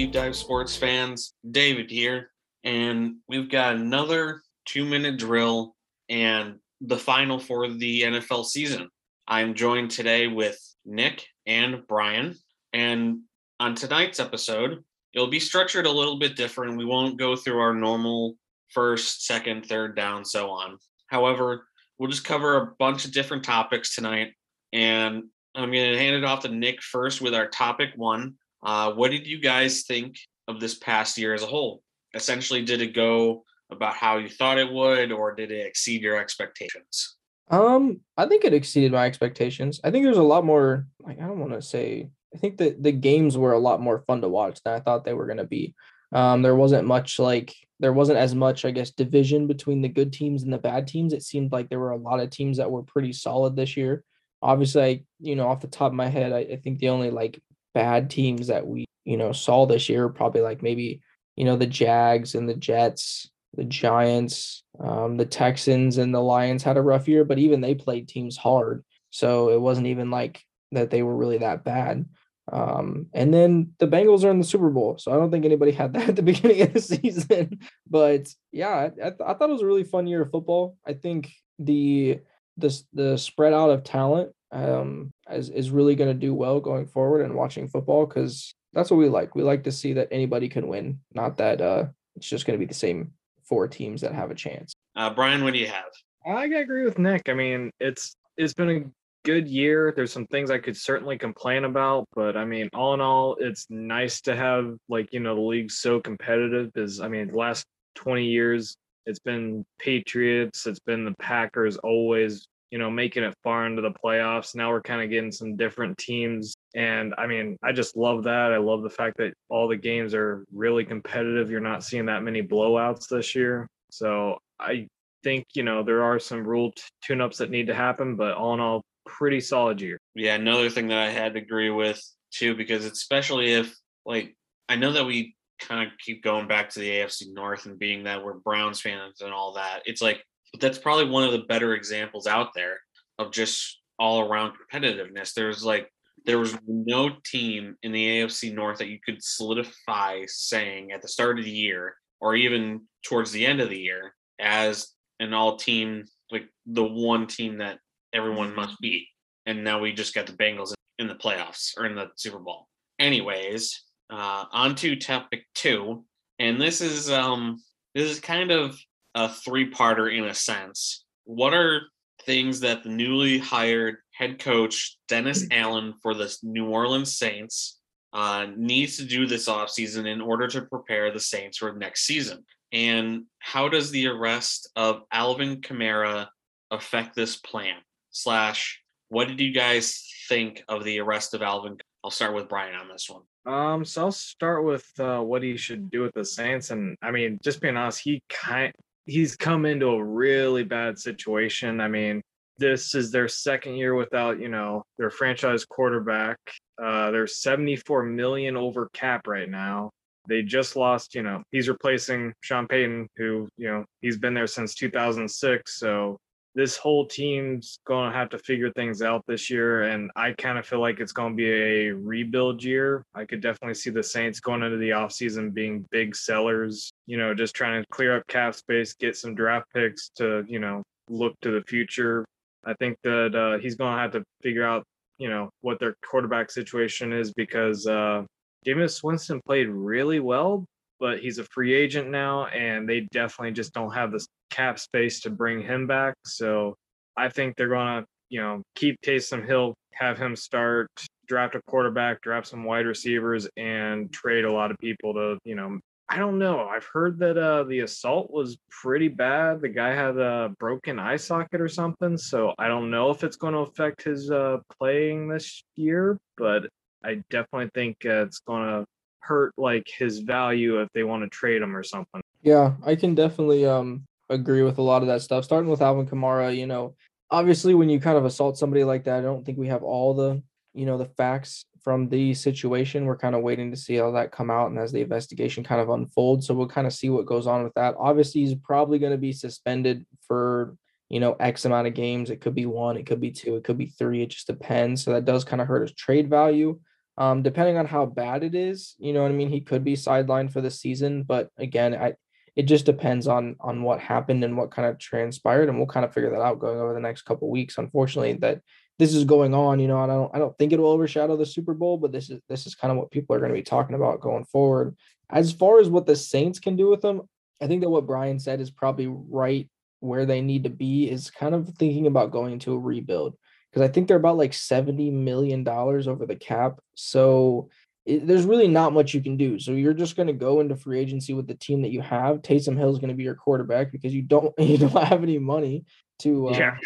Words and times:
Deep 0.00 0.12
Dive 0.12 0.34
Sports 0.34 0.74
fans? 0.74 1.34
David 1.50 1.90
here, 1.90 2.30
and 2.64 3.16
we've 3.28 3.50
got 3.50 3.74
another 3.74 4.40
two 4.64 4.86
minute 4.86 5.18
drill 5.18 5.76
and 6.08 6.54
the 6.80 6.96
final 6.96 7.38
for 7.38 7.68
the 7.68 8.04
NFL 8.04 8.46
season. 8.46 8.88
I'm 9.28 9.52
joined 9.52 9.90
today 9.90 10.26
with 10.26 10.58
Nick 10.86 11.26
and 11.44 11.86
Brian, 11.86 12.34
and 12.72 13.18
on 13.60 13.74
tonight's 13.74 14.20
episode, 14.20 14.82
it'll 15.12 15.28
be 15.28 15.38
structured 15.38 15.84
a 15.84 15.92
little 15.92 16.18
bit 16.18 16.34
different. 16.34 16.78
We 16.78 16.86
won't 16.86 17.18
go 17.18 17.36
through 17.36 17.60
our 17.60 17.74
normal 17.74 18.36
first, 18.70 19.26
second, 19.26 19.66
third 19.66 19.96
down, 19.96 20.24
so 20.24 20.48
on. 20.48 20.78
However, 21.08 21.66
we'll 21.98 22.08
just 22.08 22.24
cover 22.24 22.56
a 22.56 22.72
bunch 22.78 23.04
of 23.04 23.12
different 23.12 23.44
topics 23.44 23.94
tonight. 23.94 24.32
And 24.72 25.24
I'm 25.54 25.70
going 25.70 25.92
to 25.92 25.98
hand 25.98 26.16
it 26.16 26.24
off 26.24 26.40
to 26.44 26.48
Nick 26.48 26.80
first 26.80 27.20
with 27.20 27.34
our 27.34 27.48
topic 27.48 27.90
one. 27.96 28.36
Uh, 28.62 28.92
what 28.92 29.10
did 29.10 29.26
you 29.26 29.40
guys 29.40 29.82
think 29.82 30.16
of 30.48 30.60
this 30.60 30.76
past 30.78 31.16
year 31.18 31.34
as 31.34 31.42
a 31.42 31.46
whole? 31.46 31.82
Essentially, 32.14 32.64
did 32.64 32.82
it 32.82 32.94
go 32.94 33.44
about 33.70 33.94
how 33.94 34.18
you 34.18 34.28
thought 34.28 34.58
it 34.58 34.70
would, 34.70 35.12
or 35.12 35.34
did 35.34 35.50
it 35.50 35.66
exceed 35.66 36.02
your 36.02 36.18
expectations? 36.18 37.16
Um, 37.50 38.00
I 38.16 38.26
think 38.26 38.44
it 38.44 38.54
exceeded 38.54 38.92
my 38.92 39.06
expectations. 39.06 39.80
I 39.82 39.90
think 39.90 40.04
there's 40.04 40.16
a 40.16 40.22
lot 40.22 40.44
more 40.44 40.86
like 41.00 41.18
I 41.18 41.26
don't 41.26 41.40
want 41.40 41.52
to 41.52 41.62
say 41.62 42.10
I 42.34 42.38
think 42.38 42.58
that 42.58 42.82
the 42.82 42.92
games 42.92 43.36
were 43.36 43.52
a 43.52 43.58
lot 43.58 43.80
more 43.80 44.04
fun 44.06 44.20
to 44.20 44.28
watch 44.28 44.60
than 44.62 44.74
I 44.74 44.80
thought 44.80 45.04
they 45.04 45.14
were 45.14 45.26
going 45.26 45.38
to 45.38 45.44
be. 45.44 45.74
Um, 46.12 46.42
there 46.42 46.56
wasn't 46.56 46.86
much 46.86 47.18
like 47.18 47.54
there 47.80 47.92
wasn't 47.92 48.18
as 48.18 48.34
much, 48.34 48.64
I 48.64 48.70
guess, 48.70 48.90
division 48.90 49.46
between 49.46 49.80
the 49.80 49.88
good 49.88 50.12
teams 50.12 50.42
and 50.42 50.52
the 50.52 50.58
bad 50.58 50.86
teams. 50.86 51.12
It 51.12 51.22
seemed 51.22 51.50
like 51.50 51.68
there 51.68 51.80
were 51.80 51.92
a 51.92 51.96
lot 51.96 52.20
of 52.20 52.30
teams 52.30 52.58
that 52.58 52.70
were 52.70 52.82
pretty 52.82 53.12
solid 53.12 53.56
this 53.56 53.76
year. 53.76 54.04
Obviously, 54.42 54.82
I, 54.82 55.02
you 55.18 55.34
know, 55.34 55.48
off 55.48 55.60
the 55.60 55.66
top 55.66 55.92
of 55.92 55.96
my 55.96 56.08
head, 56.08 56.32
I, 56.32 56.40
I 56.40 56.56
think 56.56 56.78
the 56.78 56.90
only 56.90 57.10
like 57.10 57.40
bad 57.74 58.10
teams 58.10 58.48
that 58.48 58.66
we, 58.66 58.86
you 59.04 59.16
know, 59.16 59.32
saw 59.32 59.66
this 59.66 59.88
year 59.88 60.08
probably 60.08 60.40
like 60.40 60.62
maybe, 60.62 61.00
you 61.36 61.44
know, 61.44 61.56
the 61.56 61.66
Jags 61.66 62.34
and 62.34 62.48
the 62.48 62.54
Jets, 62.54 63.30
the 63.54 63.64
Giants, 63.64 64.62
um, 64.78 65.16
the 65.16 65.26
Texans 65.26 65.98
and 65.98 66.14
the 66.14 66.20
Lions 66.20 66.62
had 66.62 66.76
a 66.76 66.82
rough 66.82 67.08
year, 67.08 67.24
but 67.24 67.38
even 67.38 67.60
they 67.60 67.74
played 67.74 68.08
teams 68.08 68.36
hard. 68.36 68.84
So 69.10 69.50
it 69.50 69.60
wasn't 69.60 69.88
even 69.88 70.10
like 70.10 70.44
that 70.72 70.90
they 70.90 71.02
were 71.02 71.16
really 71.16 71.38
that 71.38 71.64
bad. 71.64 72.06
Um, 72.52 73.06
and 73.12 73.32
then 73.32 73.72
the 73.78 73.86
Bengals 73.86 74.24
are 74.24 74.30
in 74.30 74.38
the 74.38 74.44
Super 74.44 74.70
Bowl, 74.70 74.98
so 74.98 75.12
I 75.12 75.16
don't 75.16 75.30
think 75.30 75.44
anybody 75.44 75.72
had 75.72 75.92
that 75.94 76.10
at 76.10 76.16
the 76.16 76.22
beginning 76.22 76.62
of 76.62 76.72
the 76.72 76.80
season. 76.80 77.60
But 77.88 78.32
yeah, 78.52 78.68
I, 78.68 78.84
I, 78.84 79.10
th- 79.10 79.20
I 79.26 79.34
thought 79.34 79.50
it 79.50 79.52
was 79.52 79.62
a 79.62 79.66
really 79.66 79.82
fun 79.82 80.06
year 80.06 80.22
of 80.22 80.30
football. 80.30 80.76
I 80.86 80.92
think 80.92 81.32
the 81.58 82.20
the 82.56 82.82
the 82.92 83.18
spread 83.18 83.52
out 83.52 83.70
of 83.70 83.82
talent 83.82 84.32
um, 84.52 85.12
is 85.30 85.50
is 85.50 85.70
really 85.70 85.94
going 85.94 86.10
to 86.10 86.18
do 86.18 86.34
well 86.34 86.60
going 86.60 86.86
forward 86.86 87.22
and 87.22 87.34
watching 87.34 87.68
football 87.68 88.06
because 88.06 88.54
that's 88.72 88.90
what 88.90 88.98
we 88.98 89.08
like. 89.08 89.34
We 89.34 89.42
like 89.42 89.64
to 89.64 89.72
see 89.72 89.92
that 89.94 90.08
anybody 90.10 90.48
can 90.48 90.68
win, 90.68 91.00
not 91.14 91.36
that 91.38 91.60
uh, 91.60 91.86
it's 92.16 92.28
just 92.28 92.46
going 92.46 92.58
to 92.58 92.64
be 92.64 92.68
the 92.68 92.74
same 92.74 93.12
four 93.44 93.66
teams 93.68 94.00
that 94.00 94.14
have 94.14 94.30
a 94.30 94.34
chance. 94.34 94.72
Uh, 94.96 95.10
Brian, 95.10 95.42
what 95.42 95.52
do 95.52 95.58
you 95.58 95.66
have? 95.66 95.90
I 96.26 96.44
agree 96.46 96.84
with 96.84 96.98
Nick. 96.98 97.28
I 97.28 97.34
mean, 97.34 97.70
it's 97.80 98.14
it's 98.36 98.54
been 98.54 98.70
a 98.70 98.84
good 99.24 99.48
year. 99.48 99.92
There's 99.94 100.12
some 100.12 100.26
things 100.26 100.50
I 100.50 100.58
could 100.58 100.76
certainly 100.76 101.18
complain 101.18 101.64
about, 101.64 102.06
but 102.14 102.36
I 102.36 102.44
mean, 102.44 102.68
all 102.74 102.94
in 102.94 103.00
all, 103.00 103.36
it's 103.40 103.66
nice 103.70 104.20
to 104.22 104.36
have 104.36 104.76
like 104.88 105.12
you 105.12 105.20
know 105.20 105.34
the 105.34 105.40
league 105.40 105.70
so 105.70 106.00
competitive. 106.00 106.72
Because 106.72 107.00
I 107.00 107.08
mean, 107.08 107.28
the 107.28 107.38
last 107.38 107.64
20 107.96 108.24
years, 108.24 108.76
it's 109.06 109.18
been 109.18 109.64
Patriots, 109.78 110.66
it's 110.66 110.80
been 110.80 111.04
the 111.04 111.14
Packers, 111.18 111.76
always 111.78 112.46
you 112.70 112.78
know 112.78 112.90
making 112.90 113.22
it 113.22 113.34
far 113.42 113.66
into 113.66 113.82
the 113.82 113.90
playoffs. 113.90 114.54
Now 114.54 114.70
we're 114.70 114.82
kind 114.82 115.02
of 115.02 115.10
getting 115.10 115.32
some 115.32 115.56
different 115.56 115.98
teams, 115.98 116.54
and 116.74 117.14
I 117.18 117.26
mean, 117.26 117.56
I 117.62 117.72
just 117.72 117.96
love 117.96 118.24
that. 118.24 118.52
I 118.52 118.58
love 118.58 118.82
the 118.82 118.90
fact 118.90 119.16
that 119.18 119.34
all 119.48 119.68
the 119.68 119.76
games 119.76 120.14
are 120.14 120.44
really 120.52 120.84
competitive. 120.84 121.50
You're 121.50 121.60
not 121.60 121.84
seeing 121.84 122.06
that 122.06 122.22
many 122.22 122.42
blowouts 122.42 123.08
this 123.08 123.34
year, 123.34 123.66
so 123.90 124.38
I 124.58 124.86
think 125.22 125.46
you 125.54 125.62
know 125.62 125.82
there 125.82 126.02
are 126.02 126.18
some 126.18 126.46
rule 126.46 126.72
t- 126.72 126.82
tune-ups 127.02 127.38
that 127.38 127.50
need 127.50 127.66
to 127.66 127.74
happen, 127.74 128.16
but 128.16 128.34
all 128.34 128.54
in 128.54 128.60
all, 128.60 128.82
pretty 129.06 129.40
solid 129.40 129.80
year. 129.80 129.98
Yeah, 130.14 130.34
another 130.34 130.70
thing 130.70 130.88
that 130.88 130.98
I 130.98 131.10
had 131.10 131.34
to 131.34 131.40
agree 131.40 131.70
with 131.70 132.00
too, 132.32 132.54
because 132.54 132.84
especially 132.84 133.52
if 133.52 133.74
like 134.06 134.34
I 134.68 134.76
know 134.76 134.92
that 134.92 135.04
we 135.04 135.34
kind 135.60 135.86
of 135.86 135.96
keep 135.98 136.22
going 136.22 136.48
back 136.48 136.70
to 136.70 136.80
the 136.80 136.88
AFC 136.88 137.32
North 137.32 137.66
and 137.66 137.78
being 137.78 138.04
that 138.04 138.24
we're 138.24 138.34
Browns 138.34 138.80
fans 138.80 139.20
and 139.20 139.32
all 139.32 139.54
that. 139.54 139.82
It's 139.84 140.00
like 140.00 140.24
but 140.52 140.60
that's 140.60 140.78
probably 140.78 141.08
one 141.08 141.24
of 141.24 141.32
the 141.32 141.46
better 141.46 141.74
examples 141.74 142.26
out 142.26 142.54
there 142.54 142.78
of 143.18 143.32
just 143.32 143.80
all 143.98 144.20
around 144.20 144.54
competitiveness. 144.54 145.34
There's 145.34 145.64
like 145.64 145.90
there 146.26 146.38
was 146.38 146.56
no 146.66 147.10
team 147.24 147.76
in 147.82 147.92
the 147.92 148.06
AFC 148.06 148.54
North 148.54 148.78
that 148.78 148.88
you 148.88 148.98
could 149.04 149.22
solidify 149.22 150.22
saying 150.26 150.92
at 150.92 151.02
the 151.02 151.08
start 151.08 151.38
of 151.38 151.44
the 151.44 151.50
year 151.50 151.94
or 152.20 152.34
even 152.34 152.82
towards 153.02 153.32
the 153.32 153.46
end 153.46 153.60
of 153.60 153.70
the 153.70 153.78
year 153.78 154.14
as 154.38 154.88
an 155.18 155.32
all 155.32 155.56
team 155.56 156.04
like 156.30 156.48
the 156.66 156.84
one 156.84 157.26
team 157.26 157.58
that 157.58 157.78
everyone 158.12 158.54
must 158.54 158.78
beat. 158.80 159.06
And 159.46 159.64
now 159.64 159.80
we 159.80 159.92
just 159.92 160.14
got 160.14 160.26
the 160.26 160.32
Bengals 160.32 160.72
in 160.98 161.08
the 161.08 161.14
playoffs 161.14 161.76
or 161.76 161.86
in 161.86 161.94
the 161.94 162.08
Super 162.16 162.38
Bowl. 162.38 162.68
Anyways, 162.98 163.82
uh, 164.10 164.44
on 164.52 164.74
to 164.76 164.96
topic 164.96 165.46
two, 165.54 166.04
and 166.38 166.60
this 166.60 166.80
is 166.80 167.10
um 167.10 167.62
this 167.94 168.10
is 168.10 168.20
kind 168.20 168.50
of 168.50 168.78
a 169.14 169.28
three-parter 169.28 170.16
in 170.16 170.24
a 170.24 170.34
sense. 170.34 171.04
What 171.24 171.54
are 171.54 171.82
things 172.24 172.60
that 172.60 172.82
the 172.82 172.88
newly 172.88 173.38
hired 173.38 173.96
head 174.12 174.38
coach 174.38 174.98
Dennis 175.08 175.46
Allen 175.50 175.94
for 176.02 176.14
the 176.14 176.34
New 176.42 176.68
Orleans 176.68 177.16
Saints 177.16 177.78
uh, 178.12 178.46
needs 178.56 178.96
to 178.96 179.04
do 179.04 179.26
this 179.26 179.48
offseason 179.48 180.06
in 180.06 180.20
order 180.20 180.48
to 180.48 180.62
prepare 180.62 181.12
the 181.12 181.20
Saints 181.20 181.58
for 181.58 181.72
next 181.72 182.02
season? 182.02 182.44
And 182.72 183.24
how 183.38 183.68
does 183.68 183.90
the 183.90 184.06
arrest 184.06 184.70
of 184.76 185.02
Alvin 185.12 185.60
Kamara 185.60 186.28
affect 186.70 187.16
this 187.16 187.36
plan? 187.36 187.76
Slash, 188.10 188.80
what 189.08 189.28
did 189.28 189.40
you 189.40 189.52
guys 189.52 190.06
think 190.28 190.62
of 190.68 190.84
the 190.84 191.00
arrest 191.00 191.34
of 191.34 191.42
Alvin? 191.42 191.78
I'll 192.02 192.10
start 192.10 192.34
with 192.34 192.48
Brian 192.48 192.74
on 192.74 192.88
this 192.88 193.08
one. 193.08 193.22
Um, 193.46 193.84
so 193.84 194.04
I'll 194.04 194.12
start 194.12 194.64
with 194.64 194.88
uh, 194.98 195.20
what 195.20 195.42
he 195.42 195.56
should 195.56 195.90
do 195.90 196.02
with 196.02 196.14
the 196.14 196.24
Saints, 196.24 196.70
and 196.70 196.96
I 197.02 197.10
mean, 197.10 197.38
just 197.42 197.60
being 197.60 197.76
honest, 197.76 198.00
he 198.00 198.22
kind 198.28 198.72
he's 199.06 199.36
come 199.36 199.66
into 199.66 199.86
a 199.86 200.04
really 200.04 200.64
bad 200.64 200.98
situation. 200.98 201.80
I 201.80 201.88
mean, 201.88 202.22
this 202.58 202.94
is 202.94 203.10
their 203.10 203.28
second 203.28 203.74
year 203.76 203.94
without 203.94 204.38
you 204.38 204.48
know 204.48 204.84
their 204.98 205.10
franchise 205.10 205.64
quarterback. 205.64 206.38
Uh, 206.80 207.10
they're 207.10 207.26
74 207.26 208.04
million 208.04 208.56
over 208.56 208.88
cap 208.92 209.26
right 209.26 209.48
now. 209.48 209.90
They 210.28 210.42
just 210.42 210.76
lost, 210.76 211.14
you 211.14 211.22
know, 211.22 211.42
he's 211.50 211.68
replacing 211.68 212.32
Sean 212.40 212.68
Payton, 212.68 213.08
who, 213.16 213.48
you 213.56 213.68
know, 213.68 213.84
he's 214.00 214.18
been 214.18 214.34
there 214.34 214.46
since 214.46 214.74
2006. 214.74 215.78
So 215.78 216.18
this 216.54 216.76
whole 216.76 217.06
team's 217.06 217.78
going 217.86 218.10
to 218.10 218.16
have 218.16 218.28
to 218.30 218.38
figure 218.38 218.70
things 218.72 219.02
out 219.02 219.24
this 219.26 219.48
year. 219.50 219.82
And 219.84 220.10
I 220.16 220.32
kind 220.32 220.58
of 220.58 220.66
feel 220.66 220.80
like 220.80 220.98
it's 220.98 221.12
going 221.12 221.32
to 221.32 221.36
be 221.36 221.50
a 221.50 221.90
rebuild 221.90 222.62
year. 222.62 223.04
I 223.14 223.24
could 223.24 223.40
definitely 223.40 223.74
see 223.74 223.90
the 223.90 224.02
Saints 224.02 224.40
going 224.40 224.62
into 224.62 224.76
the 224.76 224.90
offseason 224.90 225.54
being 225.54 225.86
big 225.90 226.16
sellers, 226.16 226.90
you 227.06 227.16
know, 227.16 227.34
just 227.34 227.54
trying 227.54 227.80
to 227.80 227.86
clear 227.90 228.16
up 228.16 228.26
cap 228.26 228.54
space, 228.54 228.94
get 228.94 229.16
some 229.16 229.34
draft 229.34 229.66
picks 229.72 230.10
to, 230.16 230.44
you 230.48 230.58
know, 230.58 230.82
look 231.08 231.34
to 231.42 231.52
the 231.52 231.62
future. 231.62 232.24
I 232.64 232.74
think 232.74 232.98
that 233.04 233.34
uh, 233.34 233.58
he's 233.58 233.76
going 233.76 233.94
to 233.94 234.00
have 234.00 234.12
to 234.12 234.24
figure 234.42 234.66
out, 234.66 234.84
you 235.18 235.28
know, 235.28 235.50
what 235.60 235.78
their 235.78 235.94
quarterback 236.04 236.50
situation 236.50 237.12
is 237.12 237.32
because 237.32 237.86
uh, 237.86 238.24
Jameis 238.66 239.02
Winston 239.02 239.40
played 239.46 239.68
really 239.68 240.20
well, 240.20 240.64
but 241.00 241.18
he's 241.18 241.38
a 241.38 241.44
free 241.44 241.74
agent 241.74 242.10
now, 242.10 242.46
and 242.46 242.88
they 242.88 243.08
definitely 243.10 243.52
just 243.52 243.72
don't 243.72 243.92
have 243.92 244.12
the 244.12 244.24
cap 244.50 244.78
space 244.78 245.20
to 245.22 245.30
bring 245.30 245.62
him 245.62 245.86
back. 245.86 246.14
So 246.24 246.76
I 247.16 247.30
think 247.30 247.56
they're 247.56 247.68
going 247.68 248.02
to, 248.02 248.06
you 248.28 248.40
know, 248.40 248.62
keep 248.74 249.00
Taysom 249.00 249.44
Hill, 249.44 249.74
have 249.94 250.18
him 250.18 250.36
start, 250.36 250.88
draft 251.26 251.54
a 251.54 251.62
quarterback, 251.66 252.20
draft 252.20 252.46
some 252.46 252.64
wide 252.64 252.86
receivers, 252.86 253.48
and 253.56 254.12
trade 254.12 254.44
a 254.44 254.52
lot 254.52 254.70
of 254.70 254.78
people 254.78 255.14
to, 255.14 255.38
you 255.44 255.54
know, 255.54 255.78
I 256.12 256.16
don't 256.16 256.40
know. 256.40 256.66
I've 256.66 256.88
heard 256.92 257.20
that 257.20 257.38
uh, 257.38 257.62
the 257.62 257.80
assault 257.80 258.32
was 258.32 258.58
pretty 258.68 259.06
bad. 259.06 259.60
The 259.60 259.68
guy 259.68 259.94
had 259.94 260.18
a 260.18 260.52
broken 260.58 260.98
eye 260.98 261.16
socket 261.16 261.60
or 261.60 261.68
something. 261.68 262.18
So 262.18 262.52
I 262.58 262.66
don't 262.66 262.90
know 262.90 263.10
if 263.10 263.22
it's 263.22 263.36
going 263.36 263.54
to 263.54 263.60
affect 263.60 264.02
his 264.02 264.28
uh, 264.28 264.58
playing 264.76 265.28
this 265.28 265.62
year, 265.76 266.18
but 266.36 266.64
I 267.04 267.22
definitely 267.30 267.70
think 267.74 267.98
uh, 268.04 268.24
it's 268.24 268.40
going 268.40 268.66
to 268.66 268.84
hurt 269.20 269.52
like 269.56 269.88
his 269.88 270.20
value 270.20 270.80
if 270.80 270.88
they 270.94 271.02
want 271.02 271.22
to 271.22 271.28
trade 271.28 271.62
him 271.62 271.76
or 271.76 271.82
something. 271.82 272.20
Yeah, 272.42 272.72
I 272.84 272.96
can 272.96 273.14
definitely 273.14 273.66
um 273.66 274.06
agree 274.28 274.62
with 274.62 274.78
a 274.78 274.82
lot 274.82 275.02
of 275.02 275.08
that 275.08 275.22
stuff. 275.22 275.44
Starting 275.44 275.70
with 275.70 275.82
Alvin 275.82 276.06
Kamara, 276.06 276.56
you 276.56 276.66
know, 276.66 276.94
obviously 277.30 277.74
when 277.74 277.88
you 277.88 278.00
kind 278.00 278.16
of 278.16 278.24
assault 278.24 278.58
somebody 278.58 278.84
like 278.84 279.04
that, 279.04 279.18
I 279.18 279.22
don't 279.22 279.44
think 279.44 279.58
we 279.58 279.68
have 279.68 279.82
all 279.82 280.14
the, 280.14 280.42
you 280.72 280.86
know, 280.86 280.98
the 280.98 281.06
facts 281.06 281.64
from 281.82 282.08
the 282.08 282.34
situation. 282.34 283.06
We're 283.06 283.16
kind 283.16 283.34
of 283.34 283.42
waiting 283.42 283.70
to 283.70 283.76
see 283.76 283.96
how 283.96 284.12
that 284.12 284.32
come 284.32 284.50
out 284.50 284.70
and 284.70 284.78
as 284.78 284.92
the 284.92 285.00
investigation 285.00 285.64
kind 285.64 285.80
of 285.80 285.90
unfolds. 285.90 286.46
So 286.46 286.54
we'll 286.54 286.68
kind 286.68 286.86
of 286.86 286.92
see 286.92 287.10
what 287.10 287.26
goes 287.26 287.46
on 287.46 287.64
with 287.64 287.74
that. 287.74 287.94
Obviously, 287.98 288.42
he's 288.42 288.54
probably 288.54 288.98
going 288.98 289.12
to 289.12 289.18
be 289.18 289.32
suspended 289.32 290.06
for 290.26 290.76
you 291.10 291.18
know, 291.18 291.32
X 291.40 291.64
amount 291.64 291.88
of 291.88 291.94
games. 291.94 292.30
It 292.30 292.40
could 292.40 292.54
be 292.54 292.66
one, 292.66 292.96
it 292.96 293.04
could 293.04 293.20
be 293.20 293.32
two, 293.32 293.56
it 293.56 293.64
could 293.64 293.76
be 293.76 293.86
three. 293.86 294.22
It 294.22 294.30
just 294.30 294.46
depends. 294.46 295.02
So 295.04 295.12
that 295.12 295.24
does 295.24 295.44
kind 295.44 295.60
of 295.60 295.66
hurt 295.68 295.82
his 295.82 295.92
trade 295.92 296.30
value. 296.30 296.78
Um, 297.20 297.42
depending 297.42 297.76
on 297.76 297.84
how 297.84 298.06
bad 298.06 298.42
it 298.42 298.54
is, 298.54 298.96
you 298.98 299.12
know 299.12 299.20
what 299.20 299.30
I 299.30 299.34
mean. 299.34 299.50
He 299.50 299.60
could 299.60 299.84
be 299.84 299.92
sidelined 299.92 300.54
for 300.54 300.62
the 300.62 300.70
season, 300.70 301.22
but 301.22 301.50
again, 301.58 301.94
I 301.94 302.14
it 302.56 302.62
just 302.62 302.86
depends 302.86 303.28
on 303.28 303.56
on 303.60 303.82
what 303.82 304.00
happened 304.00 304.42
and 304.42 304.56
what 304.56 304.70
kind 304.70 304.88
of 304.88 304.98
transpired, 304.98 305.68
and 305.68 305.76
we'll 305.76 305.86
kind 305.86 306.06
of 306.06 306.14
figure 306.14 306.30
that 306.30 306.40
out 306.40 306.60
going 306.60 306.80
over 306.80 306.94
the 306.94 307.00
next 307.00 307.22
couple 307.22 307.50
weeks. 307.50 307.76
Unfortunately, 307.76 308.32
that 308.34 308.62
this 308.98 309.14
is 309.14 309.24
going 309.24 309.54
on, 309.54 309.80
you 309.80 309.86
know, 309.86 309.98
I 309.98 310.06
don't 310.06 310.34
I 310.34 310.38
don't 310.38 310.56
think 310.56 310.72
it 310.72 310.80
will 310.80 310.88
overshadow 310.88 311.36
the 311.36 311.44
Super 311.44 311.74
Bowl, 311.74 311.98
but 311.98 312.10
this 312.10 312.30
is 312.30 312.40
this 312.48 312.66
is 312.66 312.74
kind 312.74 312.90
of 312.90 312.96
what 312.96 313.10
people 313.10 313.36
are 313.36 313.38
going 313.38 313.52
to 313.52 313.58
be 313.58 313.62
talking 313.62 313.96
about 313.96 314.22
going 314.22 314.46
forward. 314.46 314.96
As 315.28 315.52
far 315.52 315.78
as 315.78 315.90
what 315.90 316.06
the 316.06 316.16
Saints 316.16 316.58
can 316.58 316.74
do 316.74 316.88
with 316.88 317.02
them, 317.02 317.20
I 317.60 317.66
think 317.66 317.82
that 317.82 317.90
what 317.90 318.06
Brian 318.06 318.40
said 318.40 318.62
is 318.62 318.70
probably 318.70 319.08
right 319.08 319.68
where 320.00 320.24
they 320.24 320.40
need 320.40 320.64
to 320.64 320.70
be 320.70 321.10
is 321.10 321.30
kind 321.30 321.54
of 321.54 321.68
thinking 321.78 322.06
about 322.06 322.30
going 322.30 322.54
into 322.54 322.72
a 322.72 322.78
rebuild 322.78 323.36
because 323.70 323.88
I 323.88 323.92
think 323.92 324.08
they're 324.08 324.16
about 324.16 324.36
like 324.36 324.52
70 324.52 325.10
million 325.10 325.64
dollars 325.64 326.08
over 326.08 326.26
the 326.26 326.36
cap. 326.36 326.80
So 326.94 327.68
it, 328.06 328.26
there's 328.26 328.44
really 328.44 328.68
not 328.68 328.92
much 328.92 329.14
you 329.14 329.20
can 329.22 329.36
do. 329.36 329.58
So 329.58 329.72
you're 329.72 329.94
just 329.94 330.16
going 330.16 330.26
to 330.26 330.32
go 330.32 330.60
into 330.60 330.76
free 330.76 330.98
agency 330.98 331.34
with 331.34 331.46
the 331.46 331.54
team 331.54 331.82
that 331.82 331.90
you 331.92 332.00
have. 332.00 332.38
Taysom 332.42 332.76
Hill 332.76 332.90
is 332.90 332.98
going 332.98 333.10
to 333.10 333.14
be 333.14 333.22
your 333.24 333.34
quarterback 333.34 333.92
because 333.92 334.14
you 334.14 334.22
don't 334.22 334.52
you 334.58 334.78
don't 334.78 334.90
have 335.04 335.22
any 335.22 335.38
money 335.38 335.84
to 336.20 336.48
uh, 336.48 336.58
Yeah. 336.58 336.76